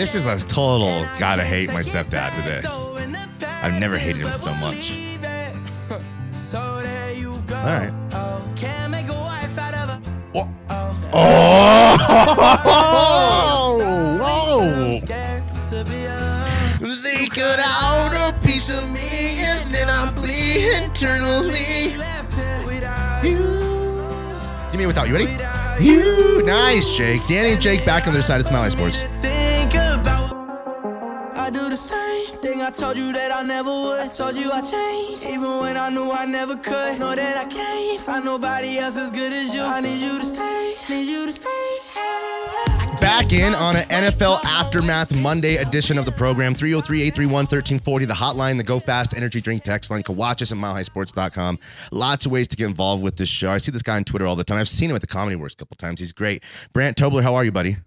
[0.00, 2.88] This is a total gotta hate my stepdad to this.
[3.62, 4.98] I've never hated him so much.
[6.54, 6.80] All
[7.52, 7.92] right.
[10.32, 10.48] Oh!
[14.22, 15.00] oh!
[16.80, 21.92] They cut out a piece of me and then I bleed internally.
[23.22, 23.36] You.
[24.70, 25.30] Give me without you ready?
[25.84, 26.42] You.
[26.46, 27.26] Nice, Jake.
[27.26, 29.02] Danny and Jake back on their side of Smiley Sports.
[34.16, 36.98] Told you I changed, even when I knew I never could.
[36.98, 39.62] Know that I can't find nobody else as good as you.
[39.62, 41.78] I need you to stay, need you to stay.
[43.00, 46.54] Back in on an NFL Aftermath Monday edition of the program.
[46.54, 50.00] 303 831 1340, the hotline, the Go Fast Energy Drink text line.
[50.00, 51.58] You can watch us at milehighsports.com.
[51.92, 53.50] Lots of ways to get involved with this show.
[53.50, 54.58] I see this guy on Twitter all the time.
[54.58, 56.00] I've seen him at the Comedy Works a couple times.
[56.00, 56.42] He's great.
[56.72, 57.78] Brandt Tobler, how are you, buddy?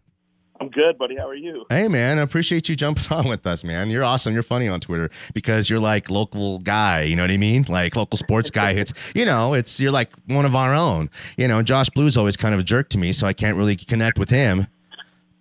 [0.61, 1.15] I'm good, buddy.
[1.17, 1.65] How are you?
[1.69, 3.89] Hey, man, I appreciate you jumping on with us, man.
[3.89, 4.33] You're awesome.
[4.33, 7.01] You're funny on Twitter because you're like local guy.
[7.01, 7.65] You know what I mean?
[7.67, 8.71] Like local sports guy.
[8.71, 11.09] It's you know, it's you're like one of our own.
[11.37, 13.75] You know, Josh Blue's always kind of a jerk to me, so I can't really
[13.75, 14.67] connect with him.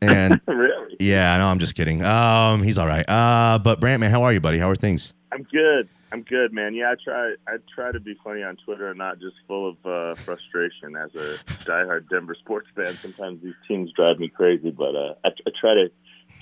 [0.00, 0.96] And really?
[0.98, 2.02] yeah, no, I'm just kidding.
[2.02, 3.08] Um, he's all right.
[3.08, 4.58] Uh, but Brandt, man, how are you, buddy?
[4.58, 5.14] How are things?
[5.30, 5.88] I'm good.
[6.12, 6.74] I'm good, man.
[6.74, 7.34] Yeah, I try.
[7.48, 10.94] I try to be funny on Twitter and not just full of uh, frustration.
[10.94, 15.28] As a diehard Denver sports fan, sometimes these teams drive me crazy, but uh, I,
[15.28, 15.90] I try to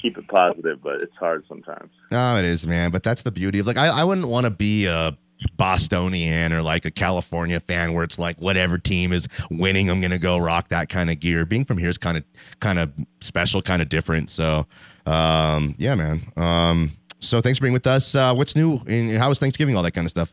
[0.03, 0.83] keep it positive.
[0.83, 1.93] But it's hard sometimes.
[2.11, 2.91] Oh, it is, man.
[2.91, 5.17] But that's the beauty of like I, I wouldn't want to be a
[5.57, 10.19] Bostonian or like a California fan where it's like whatever team is winning, I'm gonna
[10.19, 11.47] go rock that kind of gear.
[11.47, 12.25] Being from here is kind of
[12.59, 14.31] kind of special, kind of different.
[14.31, 14.67] So,
[15.07, 16.33] um, yeah, man.
[16.37, 18.15] Um, so thanks for being with us.
[18.15, 18.81] Uh, what's new?
[18.87, 19.77] And how was Thanksgiving?
[19.77, 20.33] All that kind of stuff.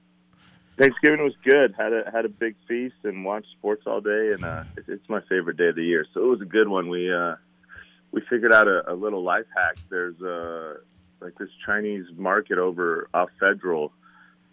[0.77, 1.73] Thanksgiving was good.
[1.77, 5.09] Had a had a big feast and watched sports all day, and uh, it's, it's
[5.09, 6.05] my favorite day of the year.
[6.13, 6.89] So it was a good one.
[6.89, 7.35] We uh,
[8.11, 9.77] we figured out a, a little life hack.
[9.89, 10.75] There's uh,
[11.19, 13.91] like this Chinese market over off Federal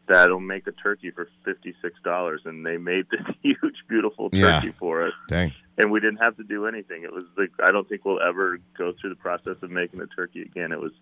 [0.09, 4.61] that'll make a turkey for fifty six dollars, and they made this huge, beautiful Yeah.
[4.61, 5.53] turkey for us, Dang.
[5.79, 7.03] and we didn't have to do anything.
[7.05, 10.07] It was like I don't think we'll ever go through the process of making a
[10.07, 10.73] turkey again.
[10.73, 10.93] It was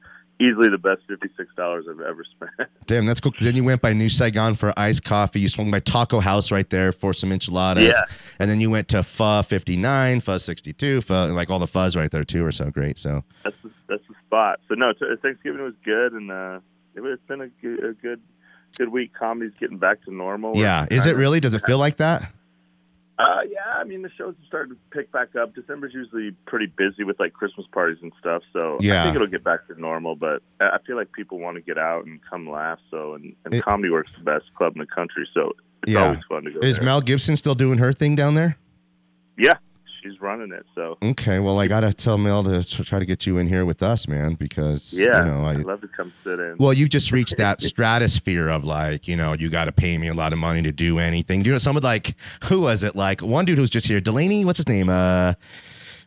[0.40, 2.68] easily the best fifty six dollars I've ever spent.
[2.86, 3.32] Damn, that's cool.
[3.40, 5.40] Then you went by New Saigon for iced coffee.
[5.40, 7.84] You swung by Taco House right there for some enchiladas.
[7.86, 8.00] Yeah.
[8.38, 12.10] And then you went to Pho 59, Pho 62, Pho, like all the fuzz right
[12.10, 12.98] there too are so great.
[12.98, 14.60] So that's the, that's the spot.
[14.68, 16.60] So no, t- Thanksgiving was good, and uh,
[16.94, 18.20] it, it's been a a good
[18.76, 19.12] good week.
[19.18, 20.56] Comedy's getting back to normal.
[20.56, 21.40] yeah, is it really?
[21.40, 22.32] Does it feel like that?
[23.18, 25.54] Uh, yeah, I mean the shows have started to pick back up.
[25.54, 29.02] December's usually pretty busy with like Christmas parties and stuff, so Yeah.
[29.02, 30.16] I think it'll get back to normal.
[30.16, 32.78] But I feel like people want to get out and come laugh.
[32.90, 36.04] So and, and It- Comedy Works the best club in the country, so it's Yeah.
[36.06, 36.60] always fun to go.
[36.60, 36.84] Is there.
[36.86, 38.56] Mel Gibson still doing her thing down there?
[39.36, 39.54] Yeah,
[40.02, 40.66] she's running it.
[40.74, 43.82] So Okay, well I gotta tell Mel to try to get you in here with
[43.82, 45.52] us, man, because yeah, you know I.
[45.52, 46.56] I'd love to come sit in.
[46.58, 50.08] Well, you've just reached that stratosphere of like, you know, you got to pay me
[50.08, 51.42] a lot of money to do anything.
[51.42, 52.94] Do you know someone like, who was it?
[52.96, 54.44] Like one dude who was just here, Delaney.
[54.44, 54.88] What's his name?
[54.88, 55.34] Uh,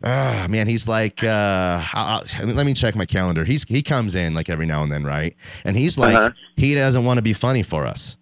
[0.03, 3.43] uh man, he's like, uh, I, I- let me check my calendar.
[3.45, 5.35] He's he comes in like every now and then, right?
[5.63, 6.31] And he's like, Uh-huh.
[6.57, 8.17] he doesn't want to be funny for us.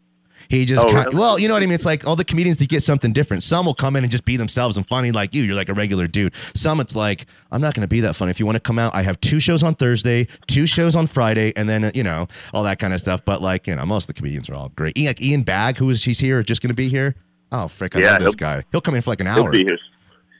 [0.49, 1.17] He just, Oh, kind- really?
[1.17, 1.75] well, you know what I mean.
[1.75, 3.43] It's like all the comedians they get something different.
[3.43, 5.43] Some will come in and just be themselves and funny like you.
[5.43, 6.33] You're like a regular dude.
[6.55, 8.31] Some it's like I'm not going to be that funny.
[8.31, 11.07] If you want to come out, I have two shows on Thursday, two shows on
[11.07, 13.23] Friday, and then you know all that kind of stuff.
[13.25, 14.97] But like you know, most of the comedians are all great.
[14.97, 17.15] Ian, like Ian Bagg, who is he's here, just going to be here.
[17.51, 18.63] Oh frick, I Yeah, love this guy.
[18.71, 19.51] He'll come in for like an He'll hour.
[19.51, 19.77] be here.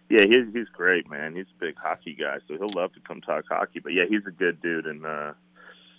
[0.09, 1.35] Yeah, he's he's great, man.
[1.35, 3.79] He's a big hockey guy, so he'll love to come talk hockey.
[3.79, 5.33] But yeah, he's a good dude, and uh,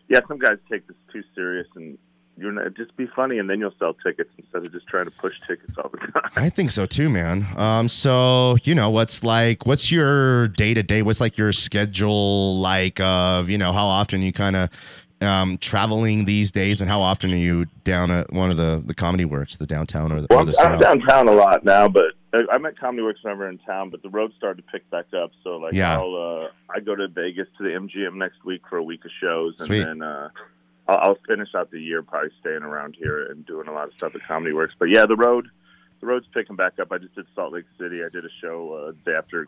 [0.08, 1.98] yeah, some guys take this too serious, and
[2.36, 5.10] you're not just be funny, and then you'll sell tickets instead of just trying to
[5.12, 6.30] push tickets all the time.
[6.36, 7.46] I think so too, man.
[7.56, 11.02] Um, so you know, what's like, what's your day to day?
[11.02, 13.00] What's like your schedule like?
[13.00, 14.70] Of you know, how often you kind of
[15.20, 18.94] um traveling these days, and how often are you down at one of the the
[18.94, 21.88] comedy works, the downtown or the, Well, or I'm, the I'm downtown a lot now,
[21.88, 23.90] but I- I'm at Comedy Works whenever in town.
[23.90, 25.98] But the road started to pick back up, so like Yeah.
[25.98, 26.14] I'll
[26.48, 29.54] uh, I go to Vegas to the MGM next week for a week of shows,
[29.60, 29.84] and Sweet.
[29.84, 30.30] then uh,
[30.88, 33.94] I'll, I'll finish out the year probably staying around here and doing a lot of
[33.94, 34.74] stuff at Comedy Works.
[34.78, 35.48] But yeah, the road
[36.00, 36.92] the road's picking back up.
[36.92, 38.04] I just did Salt Lake City.
[38.04, 39.46] I did a show uh, after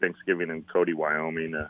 [0.00, 1.54] Thanksgiving in Cody, Wyoming.
[1.54, 1.68] Uh,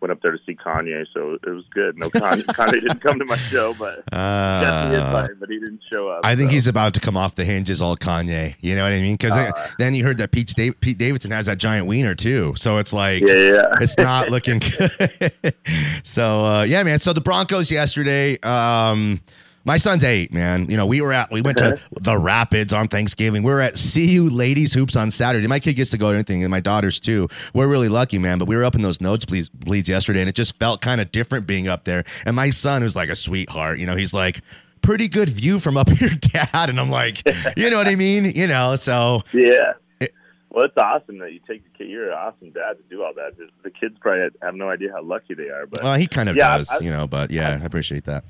[0.00, 1.98] went up there to see Kanye, so it was good.
[1.98, 5.58] No, Kanye, Kanye didn't come to my show, but got the Uh, invite, but he
[5.58, 6.20] didn't show up.
[6.24, 6.54] I think so.
[6.54, 8.54] he's about to come off the hinges, all Kanye.
[8.60, 9.14] You know what I mean?
[9.14, 12.54] Because Uh, then you heard that Pete, Dav- Pete Davidson has that giant wiener too.
[12.56, 13.62] So it's like, yeah, yeah.
[13.80, 15.54] it's not looking good.
[16.04, 16.98] so uh, yeah, man.
[16.98, 18.38] So the Broncos yesterday.
[18.40, 19.20] Um,
[19.68, 20.68] my son's eight, man.
[20.68, 23.42] You know, we were at we went to the Rapids on Thanksgiving.
[23.44, 25.46] We were at CU Ladies Hoops on Saturday.
[25.46, 27.28] My kid gets to go to anything, and my daughters too.
[27.54, 28.38] We're really lucky, man.
[28.38, 31.12] But we were up in those notes bleeds yesterday, and it just felt kind of
[31.12, 32.04] different being up there.
[32.26, 34.40] And my son, who's like a sweetheart, you know, he's like.
[34.80, 36.70] Pretty good view from up here, Dad.
[36.70, 37.20] And I'm like,
[37.58, 38.26] you know what I mean?
[38.26, 39.72] You know, so Yeah.
[39.98, 40.14] It-
[40.50, 41.88] well, it's awesome that you take the kid.
[41.90, 43.32] You're an awesome dad to do all that.
[43.64, 45.66] The- kids probably have no idea how lucky they are.
[45.66, 47.08] But well, he kind of Yeah, does, I- you know.
[47.08, 48.22] But yeah, I appreciate that.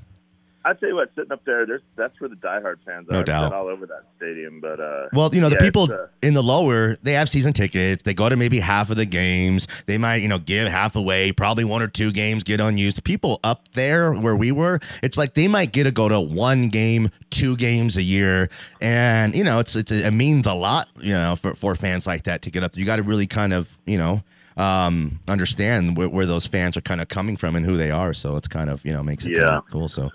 [0.65, 3.13] I tell you what, sitting up there, there's that's where the diehard fans are.
[3.13, 3.53] No doubt.
[3.53, 4.59] all over that stadium.
[4.59, 7.53] But uh, Well, you know, the yeah, people uh, in the lower, they have season
[7.53, 8.03] tickets.
[8.03, 9.67] They go to maybe half of the games.
[9.85, 11.31] They might, you know, give half away.
[11.31, 13.01] Probably one or two games get unused.
[13.05, 16.67] People up there where we were, it's like they might get to go to one
[16.67, 18.49] game, two games a year,
[18.81, 22.23] and you know, it's, it's it means a lot, you know, for for fans like
[22.23, 22.75] that to get up.
[22.75, 24.23] You got to really kind of, you know.
[24.57, 28.13] Um, understand where, where those fans are kind of coming from and who they are,
[28.13, 29.87] so it's kind of you know makes it kind of cool.
[29.87, 30.09] So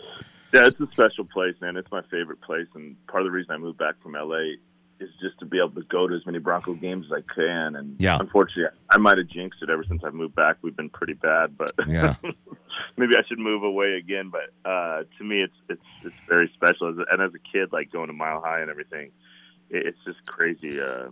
[0.55, 1.77] yeah, it's a special place, man.
[1.77, 4.55] It's my favorite place, and part of the reason I moved back from LA
[5.01, 7.75] is just to be able to go to as many Bronco games as I can.
[7.77, 8.17] And Yeah.
[8.21, 10.57] unfortunately, I might have jinxed it ever since I've moved back.
[10.62, 12.14] We've been pretty bad, but Yeah.
[12.97, 14.31] maybe I should move away again.
[14.31, 16.88] But uh, to me, it's it's it's very special.
[17.11, 19.11] And as a kid, like going to Mile High and everything,
[19.71, 20.81] it's just crazy.
[20.81, 21.09] Uh,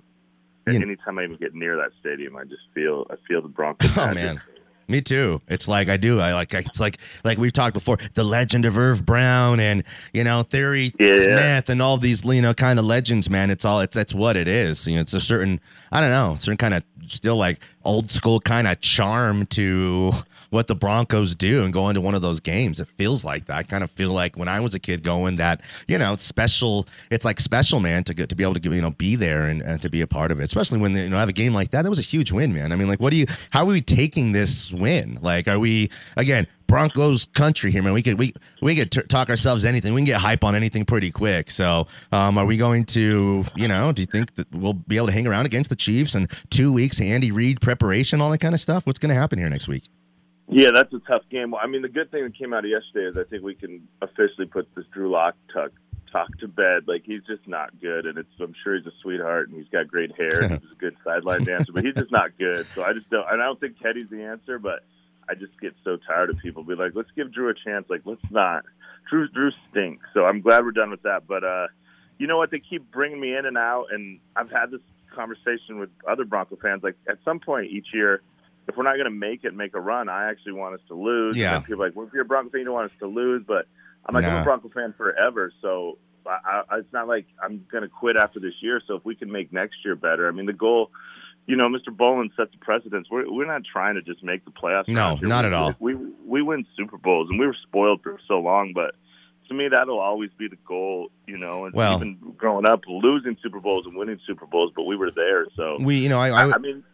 [0.68, 0.74] Yeah.
[0.74, 3.90] Anytime I even get near that stadium, I just feel I feel the Broncos.
[3.98, 4.14] Oh magic.
[4.22, 4.40] man.
[4.88, 5.40] Me too.
[5.48, 6.20] It's like I do.
[6.20, 6.52] I like.
[6.54, 7.98] It's like like we've talked before.
[8.14, 11.20] The legend of Irv Brown and you know Theory Yeah.
[11.22, 13.30] Smith and all these you know kind of legends.
[13.30, 13.80] Man, it's all.
[13.80, 14.86] It's that's what it is.
[14.86, 15.60] You know, it's a certain.
[15.90, 16.36] I don't know.
[16.38, 20.12] Certain kind of still like old school kind of charm to
[20.52, 22.78] what the Broncos do and going to one of those games.
[22.78, 23.56] It feels like that.
[23.56, 26.22] I kind of feel like when I was a kid going that you know it's
[26.22, 26.86] special.
[27.10, 29.62] It's like special, man, to get to be able to you know be there and,
[29.62, 30.44] and to be a part of it.
[30.44, 31.82] Especially when you know have a game like that.
[31.82, 32.70] That was a huge win, man.
[32.70, 33.26] I mean, like, what do you?
[33.50, 35.18] How are we taking this win?
[35.22, 36.46] Like, are we again?
[36.66, 37.92] Broncos country here, man.
[37.92, 39.92] We could we we could t- talk ourselves anything.
[39.92, 41.50] We can get hype on anything pretty quick.
[41.50, 45.08] So, um, are we going to, you know, do you think that we'll be able
[45.08, 46.98] to hang around against the Chiefs in two weeks?
[46.98, 48.86] Andy Reid preparation, all that kind of stuff.
[48.86, 49.84] What's going to happen here next week?
[50.52, 51.54] Yeah, that's a tough game.
[51.54, 53.88] I mean, the good thing that came out of yesterday is I think we can
[54.02, 55.72] officially put this Drew Lock talk,
[56.10, 56.86] talk to bed.
[56.86, 59.88] Like he's just not good, and it's I'm sure he's a sweetheart and he's got
[59.88, 62.66] great hair and he's a good sideline dancer, but he's just not good.
[62.74, 64.84] So I just don't, and I don't think Teddy's the answer, but
[65.28, 67.86] I just get so tired of people be like, let's give Drew a chance.
[67.88, 68.64] Like let's not.
[69.08, 70.04] Drew Drew stinks.
[70.12, 71.26] So I'm glad we're done with that.
[71.26, 71.68] But uh,
[72.18, 72.50] you know what?
[72.50, 74.82] They keep bringing me in and out, and I've had this
[75.14, 76.82] conversation with other Bronco fans.
[76.82, 78.20] Like at some point each year
[78.68, 80.94] if we're not going to make it, make a run, I actually want us to
[80.94, 81.36] lose.
[81.36, 81.56] Yeah.
[81.56, 83.06] And people are like, well, if you're a Bronco fan, you don't want us to
[83.06, 83.42] lose.
[83.46, 83.66] But
[84.06, 85.52] I'm like, I'm a Bronco fan forever.
[85.60, 88.80] So I, I, it's not like I'm going to quit after this year.
[88.86, 90.90] So if we can make next year better, I mean, the goal,
[91.46, 91.94] you know, Mr.
[91.96, 93.08] Bowlen set the precedence.
[93.10, 94.86] We're, we're not trying to just make the playoffs.
[94.88, 95.74] No, not We- at all.
[95.80, 95.94] We,
[96.24, 98.72] we win Super Bowls, and we were spoiled for so long.
[98.74, 98.94] But
[99.48, 101.64] to me, that'll always be the goal, you know.
[101.64, 105.10] And Well- even growing up, losing Super Bowls and winning Super Bowls, but we were
[105.10, 105.46] there.
[105.56, 106.84] So, We, you know, I, I, I mean,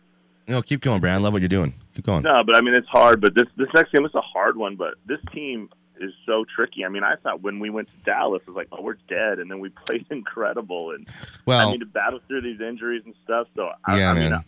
[0.48, 1.14] you know, keep going, Brad.
[1.14, 1.74] I love what you're doing.
[1.94, 2.22] Keep going.
[2.24, 3.20] no, but I mean it's hard.
[3.20, 4.74] But this this next game is a hard one.
[4.76, 5.68] But this team
[6.00, 6.84] is so tricky.
[6.84, 9.38] I mean, I thought when we went to Dallas, it was like, oh, we're dead,
[9.40, 10.92] and then we played incredible.
[10.92, 11.06] And
[11.46, 13.46] Well, I mean to battle through these injuries and stuff.
[13.54, 14.44] So I, yeah, I mean, man.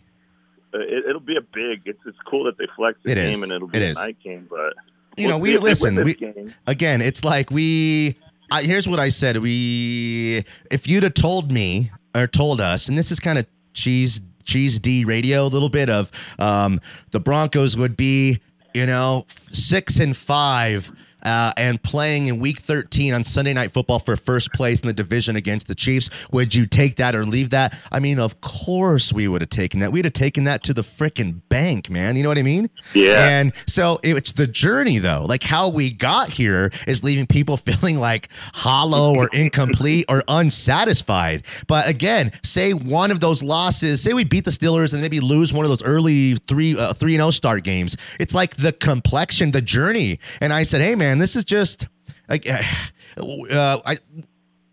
[0.73, 1.81] it, it'll be a big.
[1.85, 3.41] It's it's cool that they flex the It game is.
[3.43, 3.97] and it'll be It a is.
[3.97, 4.47] night game.
[4.49, 4.73] But
[5.17, 6.53] You know, we'll we- if they listen, we- game.
[6.67, 8.15] again, it's like we
[8.53, 9.37] I, here's what I said.
[9.37, 14.19] We, if you'd have told me or told us, and this is kind of cheese
[14.43, 18.39] cheese D radio, a little bit of um, the Broncos would be,
[18.73, 20.91] you know, six and five.
[21.23, 24.93] Uh, and playing in week 13 on Sunday Night Football for first place in the
[24.93, 26.09] division against the Chiefs.
[26.31, 27.77] Would you take that or leave that?
[27.91, 29.91] I mean, of course we would have taken that.
[29.91, 32.15] We'd have taken that to the freaking bank, man.
[32.15, 32.69] You know what I mean?
[32.93, 33.27] Yeah.
[33.27, 35.25] And so it's the journey, though.
[35.27, 41.45] Like how we got here is leaving people feeling like hollow or incomplete or unsatisfied.
[41.67, 45.53] But again, say one of those losses, say we beat the Steelers and maybe lose
[45.53, 47.95] one of those early three uh, three and zero start games.
[48.19, 50.19] It's like the complexion, the journey.
[50.39, 51.87] And I said, hey man, this is just
[52.29, 52.47] like
[53.17, 53.97] uh, I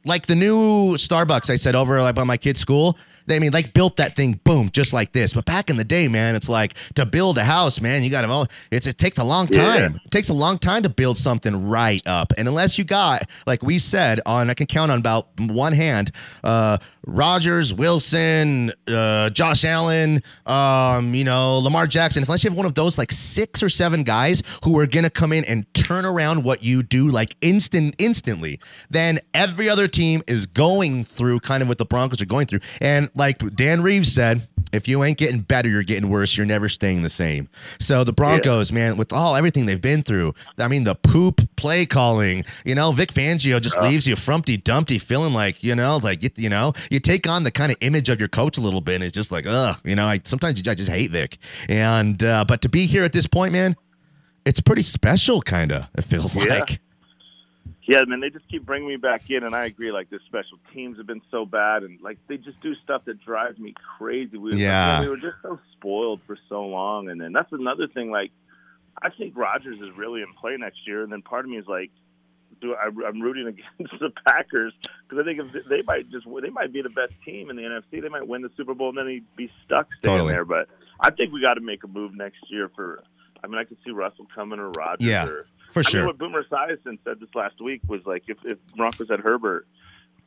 [0.04, 2.98] like the new Starbucks I said over like by my kid's school.
[3.28, 5.34] They mean like built that thing, boom, just like this.
[5.34, 8.22] But back in the day, man, it's like to build a house, man, you got
[8.22, 8.48] to.
[8.70, 10.00] It's it takes a long time.
[10.04, 13.62] It takes a long time to build something right up, and unless you got, like
[13.62, 16.10] we said, on I can count on about one hand,
[16.42, 22.22] uh, Rogers, Wilson, uh, Josh Allen, um, you know, Lamar Jackson.
[22.22, 25.32] Unless you have one of those like six or seven guys who are gonna come
[25.32, 28.60] in and turn around what you do like instant instantly,
[28.90, 32.60] then every other team is going through kind of what the Broncos are going through.
[32.80, 36.36] And like Dan Reeves said, if you ain't getting better, you're getting worse.
[36.36, 37.48] You're never staying the same.
[37.80, 41.86] So the Broncos, man, with all everything they've been through, I mean, the poop play
[41.86, 46.22] calling, you know, Vic Fangio just leaves you frumpty dumpty, feeling like, you know, like
[46.22, 48.80] you, you know, you take on the kind of image of your coach a little
[48.82, 51.38] bit, and it's just like, ugh, you know, I sometimes I just hate Vic.
[51.68, 53.74] And uh, but to be here at this point, man,
[54.44, 55.86] it's pretty special, kind of.
[55.96, 56.58] It feels Yeah.
[56.60, 56.80] like.
[57.88, 59.90] Yeah, man, they just keep bringing me back in, and I agree.
[59.90, 63.18] Like the special teams have been so bad, and like they just do stuff that
[63.24, 64.36] drives me crazy.
[64.36, 65.00] We, Yeah.
[65.00, 68.10] we were just so spoiled for so long, and then that's another thing.
[68.10, 68.30] Like,
[69.00, 71.66] I think Rogers is really in play next year, and then part of me is
[71.66, 71.90] like,
[72.60, 73.46] do I, I'm rooting
[73.78, 74.74] against the Packers
[75.08, 77.62] because I think if they might just they might be the best team in the
[77.62, 78.02] NFC.
[78.02, 80.34] They might win the Super Bowl, and then he'd be stuck staying Totally.
[80.34, 80.44] there.
[80.44, 80.68] But
[81.00, 83.02] I think we got to make a move next year for.
[83.42, 85.06] I mean, I could see Russell coming or Rogers.
[85.06, 86.00] Yeah, or for I sure.
[86.00, 89.66] mean, what Boomer Esiason said this last week was like, if, if Broncos had Herbert,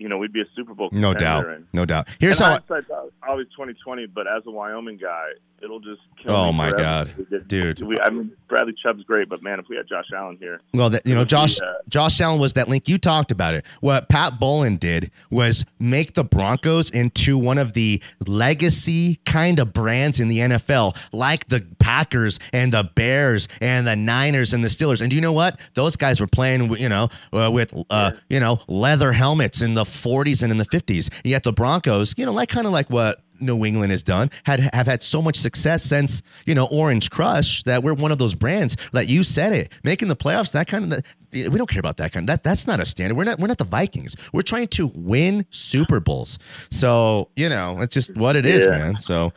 [0.01, 1.47] you know, we'd be a Super Bowl No doubt.
[1.47, 2.07] And, No doubt.
[2.19, 2.53] Here's how.
[2.69, 5.27] I, al- always twenty twenty, but as a Wyoming guy,
[5.61, 6.83] it'll just kill Oh, me my forever.
[6.83, 7.29] God.
[7.29, 7.81] Did- Dude.
[7.81, 10.89] We, I mean, Bradley Chubb's great, but man, if we had Josh Allen here, Well,
[10.89, 13.53] that you know, would be, Josh uh, Josh Allen was that link you talked about
[13.53, 13.65] it.
[13.79, 19.71] What Pat Bowlen did was make the Broncos into one of the legacy kind of
[19.73, 24.67] brands in the NFL, like the Packers and the Bears and the Niners and the
[24.67, 24.99] Steelers.
[25.01, 25.59] And do you know what?
[25.75, 29.85] Those guys were playing, you know, uh, with uh, you know leather helmets in the
[29.91, 31.09] 40s and in the 50s.
[31.23, 34.59] Yet the Broncos, you know, like kind of like what New England has done had
[34.73, 38.35] have had so much success since you know Orange Crush that we're one of those
[38.35, 41.97] brands that you said it making the playoffs that kind of we don't care about
[41.97, 44.67] that kind that that's not a standard we're not we're not the Vikings we're trying
[44.67, 46.37] to win Super Bowls
[46.69, 48.77] so you know it's just what it is Yeah.
[48.77, 49.33] man so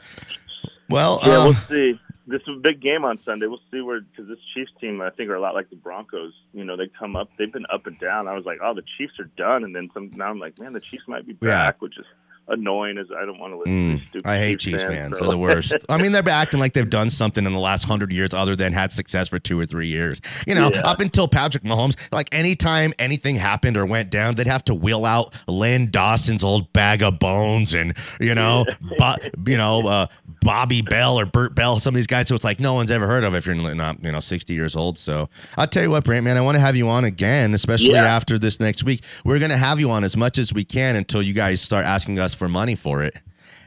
[0.90, 1.98] well yeah, um, we'll see.
[2.26, 3.46] This is a big game on Sunday.
[3.46, 6.32] We'll see where because this Chiefs team, I think, are a lot like the Broncos.
[6.54, 7.28] You know, they come up.
[7.38, 8.28] They've been up and down.
[8.28, 10.10] I was like, oh, the Chiefs are done, and then some.
[10.14, 11.48] Now I'm like, man, the Chiefs might be Yeah.
[11.66, 12.06] back, which is
[12.48, 12.98] annoying.
[12.98, 14.28] As I don't want to listen Mm, to.
[14.28, 15.18] I hate Chiefs Chiefs fans.
[15.18, 15.74] They're the worst.
[15.88, 18.72] I mean, they're acting like they've done something in the last hundred years other than
[18.72, 20.20] had success for two or three years.
[20.46, 20.80] You know, Yeah.
[20.84, 25.04] up until Patrick Mahomes, like anytime anything happened or went down, they'd have to wheel
[25.04, 28.64] out Len Dawson's old bag of bones and you know,
[28.98, 30.06] Bo- you know, uh,
[30.42, 32.28] Bobby Bell or Bert Bell, some of these guys.
[32.28, 34.76] So it's like no one's ever heard of if you're not you know sixty years
[34.76, 34.98] old.
[34.98, 37.92] So I'll tell you what, Brandt, man, I want to have you on again, especially
[37.92, 38.04] Yeah.
[38.04, 39.02] after this next week.
[39.24, 42.18] We're gonna have you on as much as we can until you guys start asking
[42.18, 43.14] us for money for it.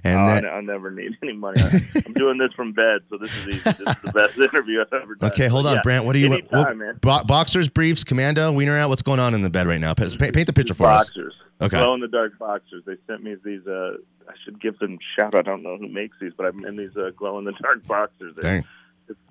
[0.04, 1.60] And Oh, then, I, I never need any money.
[1.62, 3.60] I'm doing this from bed, so this is easy.
[3.64, 5.32] This is the best interview I've ever done.
[5.32, 6.06] Okay, hold on, yeah, Brandt.
[6.06, 6.28] What are you?
[6.28, 7.00] Anytime, what- man.
[7.02, 8.90] bo- boxers, briefs, commando, wiener out.
[8.90, 9.94] What's going on in the bed right now?
[9.96, 11.06] Pa- Paint, paint the picture for us.
[11.10, 11.34] boxers.
[11.60, 11.82] Okay.
[11.82, 12.84] Glow in the dark boxers.
[12.86, 13.66] They sent me these.
[13.66, 13.98] Uh,
[14.30, 15.34] I should give them shout.
[15.36, 17.86] I don't know who makes these, but I'm in these uh, glow in the dark
[17.88, 18.36] boxers.
[18.36, 18.66] They're, Dang.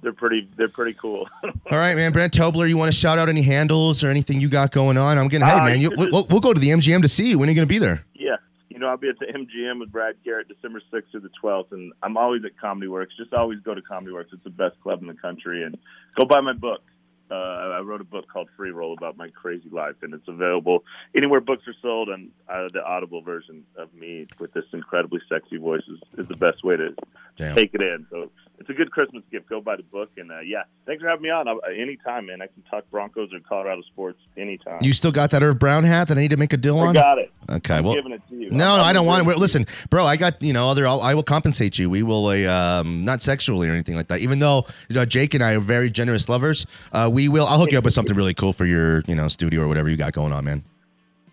[0.02, 0.48] they're pretty.
[0.56, 1.28] They're pretty cool.
[1.44, 2.10] All right, man.
[2.12, 5.16] Brandt Tobler, you want to shout out any handles or anything you got going on?
[5.16, 5.46] I'm gonna.
[5.46, 7.38] Hey, Uh, man, you, we'll, we'll go to the MGM to see you.
[7.38, 8.04] When are you gonna be there?
[8.14, 8.36] yeah,
[8.76, 11.72] you know, I'll be at the MGM with Brad Garrett December 6th through the 12th,
[11.72, 13.14] and I'm always at Comedy Works.
[13.16, 14.32] Just always go to Comedy Works.
[14.34, 15.78] It's the best club in the country, and
[16.14, 16.82] go buy my book.
[17.30, 20.84] Uh, I wrote a book called Free Roll about my crazy life, and it's available
[21.16, 22.10] anywhere books are sold.
[22.10, 26.36] And uh, the Audible version of me with this incredibly sexy voice is, is the
[26.36, 26.94] best way to
[27.38, 27.56] Damn.
[27.56, 28.06] take it in.
[28.10, 29.48] So it's a good Christmas gift.
[29.48, 31.46] Go buy the book, and uh, yeah, thanks for having me on.
[31.48, 32.40] Uh, anytime, man.
[32.40, 34.78] I can talk Broncos or Colorado sports anytime.
[34.82, 36.84] You still got that Irv Brown hat that I need to make a deal on?
[36.84, 36.94] I on?
[36.94, 37.32] got it.
[37.50, 37.94] Okay, I'm well.
[37.94, 38.50] giving it to you.
[38.50, 39.38] No, no, I don't want it.
[39.38, 40.86] Listen, bro, I got you know other.
[40.86, 41.90] I'll, I will compensate you.
[41.90, 44.20] We will, uh, um, not sexually or anything like that.
[44.20, 47.46] Even though uh, Jake and I are very generous lovers, uh, we will.
[47.46, 49.88] I'll hook you up with something really cool for your, you know, studio or whatever
[49.88, 50.64] you got going on, man.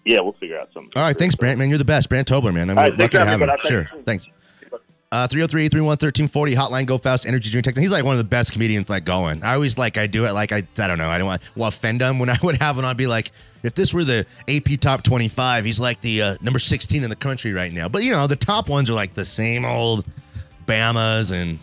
[0.05, 0.91] Yeah, we'll figure out something.
[0.95, 1.57] All right, thanks, Brandt.
[1.57, 2.69] Man, you're the best, Brandt Tobler, man.
[2.69, 3.45] I'm All right, lucky to have you.
[3.45, 3.59] me, bud.
[3.63, 4.27] I'll Sure, thanks.
[5.13, 7.79] Uh, 303 301 1340 hotline go fast energy drink text.
[7.79, 9.43] He's like one of the best comedians like going.
[9.43, 11.07] I always like I do it like I I don't know.
[11.07, 12.85] I don't want to offend him when I would have one.
[12.85, 16.57] I'd be like, if this were the AP top 25, he's like the uh, number
[16.57, 17.87] 16 in the country right now.
[17.87, 20.03] But you know, the top ones are like the same old
[20.65, 21.59] Bamas and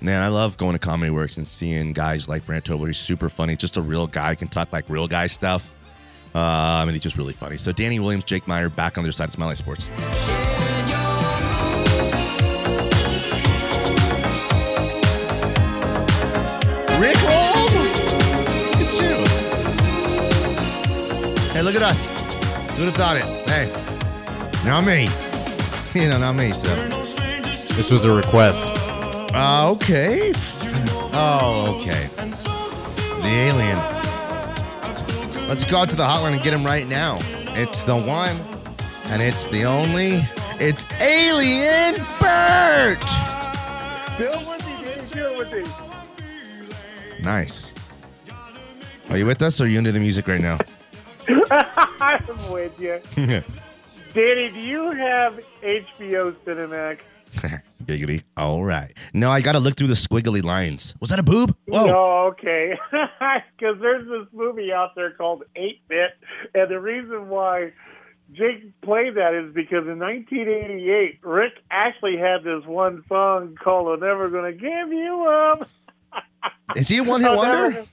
[0.00, 2.86] man, I love going to Comedy Works and seeing guys like Brandt Tobler.
[2.86, 3.52] He's super funny.
[3.52, 4.34] He's just a real guy.
[4.34, 5.74] Can talk like real guy stuff.
[6.34, 7.58] Um, and he's just really funny.
[7.58, 9.90] So Danny Williams, Jake Meyer, back on their side of Smiley Sports.
[21.56, 22.06] Hey, look at us.
[22.76, 23.24] Who'd have thought it?
[23.48, 23.72] Hey,
[24.68, 25.08] not me.
[25.98, 26.52] You know, not me.
[26.52, 26.68] So,
[27.76, 28.62] This was a request.
[29.34, 30.34] uh, okay.
[31.18, 32.10] Oh, okay.
[33.22, 33.78] The alien.
[35.48, 37.16] Let's go out to the hotline and get him right now.
[37.54, 38.36] It's the one,
[39.04, 40.20] and it's the only.
[40.60, 43.00] It's Alien Bert.
[44.18, 45.14] Bill with Dave.
[45.14, 47.22] Bill with.
[47.24, 47.72] Nice.
[49.08, 50.58] Are you with us or are you into the music right now?
[51.28, 53.00] I'm with you.
[54.14, 57.00] Danny, do you have HBO Cinemax?
[57.84, 58.22] Giggity.
[58.36, 58.96] All right.
[59.12, 60.94] No, I got to look through the squiggly lines.
[61.00, 61.54] Was that a boob?
[61.66, 61.86] Whoa.
[61.86, 62.78] No, okay.
[63.58, 66.10] Because there's this movie out there called 8 Bit,
[66.54, 67.72] and the reason why
[68.32, 74.00] Jake played that is because in 1988, Rick actually had this one song called I'm
[74.06, 75.68] Never Gonna Give You Up.
[76.76, 77.86] Is he a one hit wonder?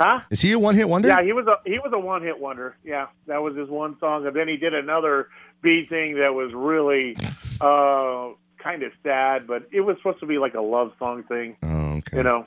[0.00, 0.20] Never- Huh?
[0.30, 1.08] Is he a one hit wonder?
[1.08, 2.76] Yeah, he was a he was a one hit wonder.
[2.84, 5.28] Yeah, that was his one song, and then he did another
[5.62, 7.16] B thing that was really
[7.60, 8.30] uh,
[8.62, 11.96] kind of sad, but it was supposed to be like a love song thing, Oh,
[11.98, 12.16] okay.
[12.16, 12.46] you know.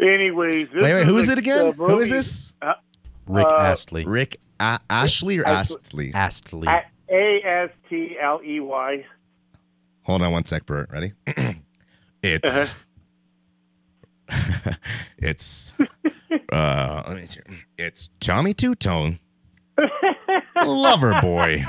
[0.00, 1.06] Anyways, this wait, wait.
[1.06, 1.66] Who is a- it again?
[1.66, 2.54] a Who is movie- this?
[3.26, 4.04] Rick Uh, Astley.
[4.06, 6.10] Rick A- Ashley or Astley.
[6.14, 6.66] Astley?
[6.68, 6.86] Astley.
[7.10, 9.04] A S T L E Y.
[10.04, 10.88] Hold on one sec, Bert.
[10.90, 11.12] Ready?
[12.22, 12.74] it's.
[15.18, 15.72] it's.
[16.52, 17.40] Uh, let me see.
[17.78, 19.18] It's Tommy Tutone,
[20.64, 21.64] Lover Boy,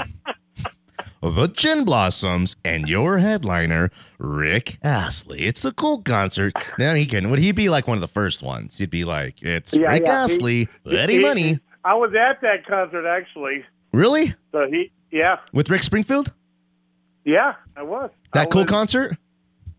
[1.21, 5.43] The Gin Blossoms, and your headliner, Rick Astley.
[5.45, 6.53] It's the cool concert.
[6.77, 7.29] Now he can.
[7.29, 8.77] Would he be like one of the first ones?
[8.77, 12.41] He'd be like, "It's Yeah, Rick yeah, he- Astley, Eddie He- Money." I was at
[12.41, 13.65] that concert actually.
[13.93, 14.35] Really?
[14.51, 16.31] So he, yeah, With Rick Springfield?
[17.25, 18.09] yeah, I was.
[18.33, 19.17] I That cool was- concert?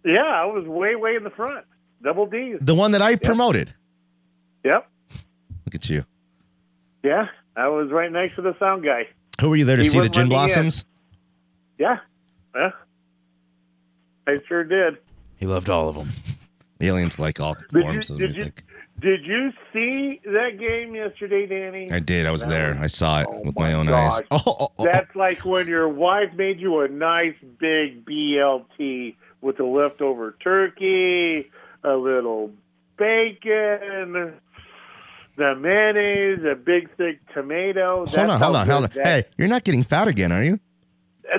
[0.05, 1.65] Yeah, I was way, way in the front.
[2.03, 2.59] Double D's.
[2.61, 3.73] The one that I promoted.
[4.65, 4.89] Yep.
[5.67, 6.05] Look at you.
[7.03, 9.09] Yeah, I was right next to the sound guy.
[9.41, 10.01] Who were you there to He see?
[10.01, 10.29] The Gin.
[10.29, 10.85] Blossoms?
[11.79, 11.99] Yeah.
[12.55, 12.71] Yeah.
[14.27, 14.99] I sure did.
[15.37, 16.11] He loved all of them.
[16.81, 18.65] Aliens like all you- forms of did you- music.
[19.01, 21.91] Did you see that game yesterday, Danny?
[21.91, 22.25] I did.
[22.25, 22.69] I was That there.
[22.75, 24.13] was- I saw it Oh with my my own gosh.
[24.15, 24.21] eyes.
[24.31, 29.17] Oh, oh, oh, oh, That's like when your wife made you a nice big BLT
[29.41, 31.51] with the leftover turkey,
[31.85, 32.51] a little
[32.97, 34.35] bacon,
[35.37, 38.05] the mayonnaise, a big thick tomato.
[38.07, 38.91] hold on, hold on, hold on.
[38.93, 40.59] Hey, you're not getting fat again, are you?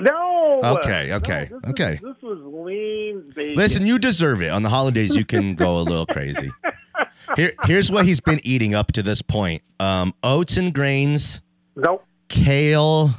[0.00, 0.60] no.
[0.62, 2.00] Okay, okay, No, this okay.
[2.02, 3.56] Was, this was lean bacon.
[3.56, 4.48] Listen, you deserve it.
[4.50, 6.50] On the holidays, you can go a little crazy.
[7.36, 11.40] Here, here's what he's been eating up to this point: um, oats and grains,
[11.76, 12.04] Nope.
[12.28, 13.10] kale,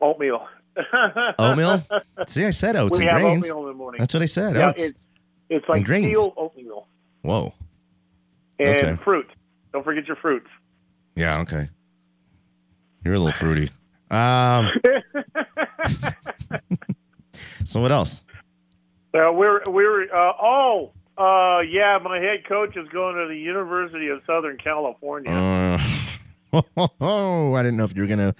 [0.00, 0.46] Oatmeal.
[1.38, 1.84] oatmeal.
[2.26, 3.46] See, I said oats we and have grains.
[3.48, 3.98] oatmeal in the morning.
[4.00, 4.54] That's what I said.
[4.56, 4.84] yeah, oats.
[4.84, 4.96] it,
[5.50, 6.86] it's like steel oatmeal
[7.22, 7.52] Whoa.
[8.58, 8.96] and Okay.
[9.04, 9.28] fruit.
[9.72, 10.48] Don't forget your fruits.
[11.14, 11.40] Yeah.
[11.40, 11.68] Okay.
[13.04, 13.70] You're a little fruity.
[14.10, 14.68] Um.
[17.64, 18.24] so what else?
[19.14, 21.98] Uh, we're we're uh, oh uh, yeah.
[22.02, 25.30] My head coach is going to the University of Southern California.
[25.30, 26.62] Uh,
[27.00, 28.34] oh, I didn't know if you were gonna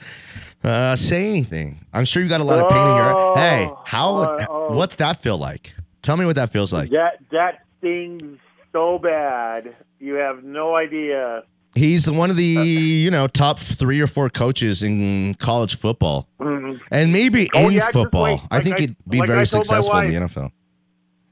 [0.65, 1.81] uh, say anything.
[1.93, 3.37] I'm sure you got a lot of pain in your.
[3.37, 4.09] Hey, how?
[4.11, 4.75] Oh, oh.
[4.77, 5.75] What's that feel like?
[6.03, 6.91] Tell me what that feels like.
[6.91, 8.39] That that stings
[8.73, 9.75] so bad.
[10.01, 11.43] You have no idea.
[11.75, 16.81] He's one of the you know top three or four coaches in college football, Mhm.
[16.91, 18.23] and maybe Oh, in yeah, football.
[18.25, 18.41] wait.
[18.51, 20.15] I think I- he'd be like very successful in the.
[20.17, 20.51] NFL.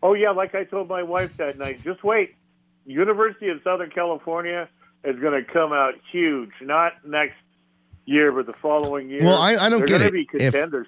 [0.03, 1.83] Oh yeah, like I told my wife that night.
[1.83, 2.35] Just wait.
[2.85, 4.69] University of Southern California
[5.05, 6.51] is going to come out huge.
[6.61, 7.35] Not next
[8.05, 9.25] year, but the following year.
[9.25, 10.13] Well, I- I don't They're get it.
[10.13, 10.87] Be If- contenders.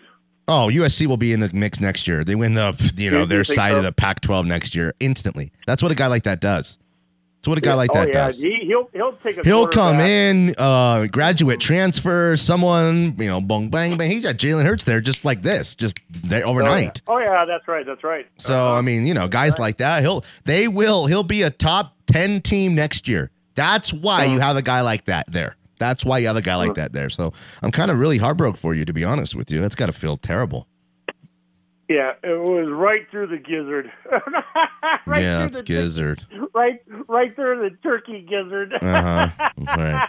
[0.48, 2.24] Oh, USC will be in the mix next year.
[2.24, 3.76] They win the you know You their side so?
[3.78, 5.52] of the Pac-12 next year instantly.
[5.66, 6.78] That's what a guy like that does.
[7.38, 8.24] That's what a guy like oh, that yeah.
[8.24, 8.40] does.
[8.40, 9.42] He, he'll he'll take a.
[9.44, 14.10] He'll come in, uh, graduate transfer, someone, you know, bong bang bang.
[14.10, 17.00] He got Jalen Hurts there just like this, just there overnight.
[17.06, 17.86] Oh yeah, that's right.
[17.86, 18.26] That's right.
[18.38, 21.94] So I mean, you know, guys like that, he'll they will he'll be a top
[22.06, 23.30] ten team next year.
[23.54, 24.34] That's why Uh-huh.
[24.34, 25.54] you have a guy like that there.
[25.78, 27.08] That's why you have a guy like that there.
[27.08, 29.60] So I'm kind of really heartbroken for you, to be honest with you.
[29.60, 30.66] That's got to feel terrible.
[31.88, 33.90] Yeah, it was right through the gizzard.
[35.06, 36.22] right yeah, it's the gizzard.
[36.54, 38.74] Right, right through the turkey gizzard.
[38.74, 39.48] Uh huh.
[39.76, 40.08] Right.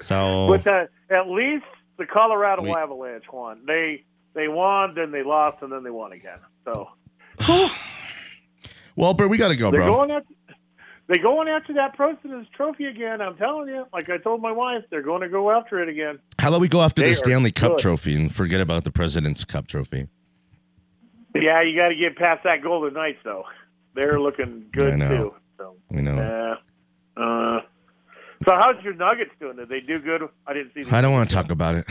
[0.00, 1.64] So But the, at least
[1.98, 3.60] the Colorado We- Avalanche won.
[3.66, 6.38] They they won, then they lost, and then they won again.
[6.64, 6.88] So
[8.96, 9.94] well, but we got to go, they're bro.
[9.96, 10.32] going after
[11.08, 13.20] they're going after that President's Trophy again.
[13.20, 16.18] I'm telling you, like I told my wife, they're going to go after it again.
[16.38, 17.78] How about we go after They the Stanley Cup good.
[17.78, 20.06] trophy and forget about the President's Cup trophy?
[21.34, 23.44] Yeah, you got to get past that Golden Knights though.
[23.94, 25.08] They're looking good I know.
[25.08, 25.34] too.
[25.56, 26.54] So You know, yeah.
[27.22, 27.60] Uh,
[28.46, 29.56] so how's your Nuggets doing?
[29.56, 30.22] Did they do good?
[30.46, 30.84] I didn't see.
[30.90, 31.84] I don't want to talk about it.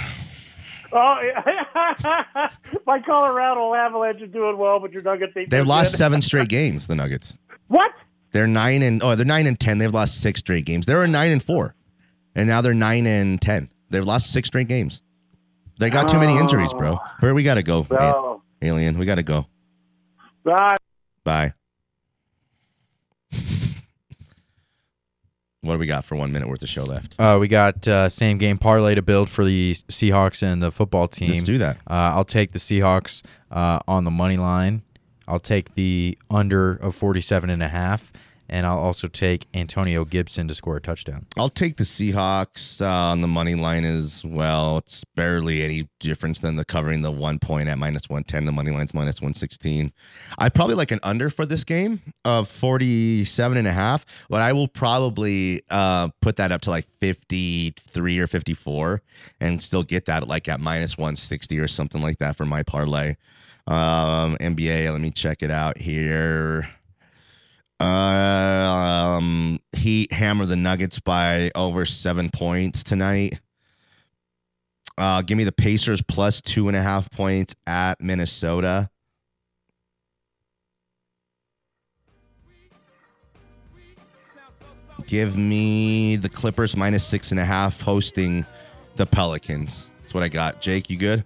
[0.93, 2.49] Oh, yeah.
[2.87, 5.97] my Colorado Avalanche are doing well, but your Nuggets they They've lost good.
[5.97, 6.87] seven straight games.
[6.87, 7.37] The Nuggets.
[7.67, 7.91] What?
[8.31, 9.77] They're nine and oh, they're nine and ten.
[9.77, 10.85] They've lost six straight games.
[10.85, 11.75] They were nine and four,
[12.35, 13.69] and now they're nine and ten.
[13.89, 15.01] They've lost six straight games.
[15.79, 16.97] They got too many injuries, bro.
[17.19, 18.97] Where we gotta go, Oh, alien?
[18.97, 19.45] We gotta go.
[20.43, 20.77] Bye.
[21.23, 21.53] Bye.
[25.61, 27.15] what do we got for one minute worth of show left?
[27.19, 31.07] Uh, we got uh, same game parlay to build for the Seahawks and the football
[31.07, 31.31] team.
[31.31, 31.77] Let's do that.
[31.89, 33.21] Uh, I'll take the Seahawks
[33.51, 34.81] uh, on the money line.
[35.27, 38.11] I'll take the under of 47 and a half
[38.49, 41.25] and I'll also take Antonio Gibson to score a touchdown.
[41.37, 44.77] I'll take the Seahawks uh, on the money line as well.
[44.77, 48.45] It's barely any difference than the covering the one point at minus 110.
[48.45, 49.91] The money line's minus 116.
[50.37, 54.53] I probably like an under for this game of 47 and a half, but I
[54.53, 59.01] will probably uh, put that up to like 53 or 54
[59.41, 63.15] and still get that like at minus 160 or something like that for my parlay.
[63.67, 66.69] Um, NBA, let me check it out here.
[67.79, 73.39] Um, Heat hammer the Nuggets by over seven points tonight.
[74.97, 78.89] Uh, give me the Pacers plus two and a half points at Minnesota.
[85.05, 88.45] Give me the Clippers minus six and a half hosting
[88.95, 89.91] the Pelicans.
[90.01, 90.61] That's what I got.
[90.61, 91.23] Jake, you good?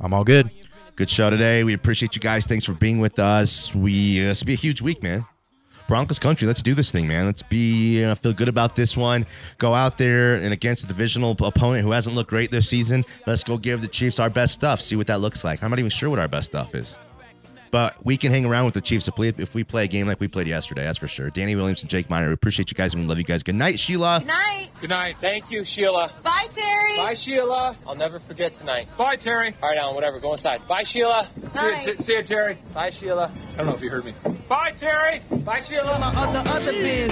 [0.00, 0.50] I'm all good.
[0.94, 1.64] Good show today.
[1.64, 2.44] We appreciate you guys.
[2.44, 3.74] Thanks for being with us.
[3.74, 5.24] We uh, this will be a huge week, man.
[5.88, 6.46] Broncos country.
[6.46, 7.24] Let's do this thing, man.
[7.26, 9.26] Let's be uh, feel good about this one.
[9.56, 13.04] Go out there and against a divisional opponent who hasn't looked great this season.
[13.26, 14.80] Let's go give the Chiefs our best stuff.
[14.80, 15.62] See what that looks like.
[15.62, 16.98] I'm not even sure what our best stuff is,
[17.72, 20.06] but we can hang around with the Chiefs if we, if we play a game
[20.06, 20.84] like we played yesterday.
[20.84, 21.30] That's for sure.
[21.30, 22.28] Danny Williams and Jake Miner.
[22.28, 23.42] We appreciate you guys and we love you guys.
[23.42, 24.20] Good night, Sheila.
[24.20, 24.68] Good night.
[24.80, 25.16] Good night.
[25.18, 26.12] Thank you, Sheila.
[26.22, 26.96] Bye, Terry.
[26.98, 27.74] Bye, Sheila.
[27.86, 28.88] I'll never forget tonight.
[28.98, 29.54] Bye, Terry.
[29.62, 30.20] All right, Alan, whatever.
[30.20, 30.66] Go inside.
[30.68, 31.26] Bye, Sheila.
[31.48, 32.02] See you, Night.
[32.02, 32.58] see you, Terry.
[32.74, 33.32] Bye, Sheila.
[33.54, 34.12] I don't know if you heard me.
[34.48, 35.22] Bye, Terry.
[35.30, 35.92] Bye, Sheila.
[35.92, 37.10] Other, other bins.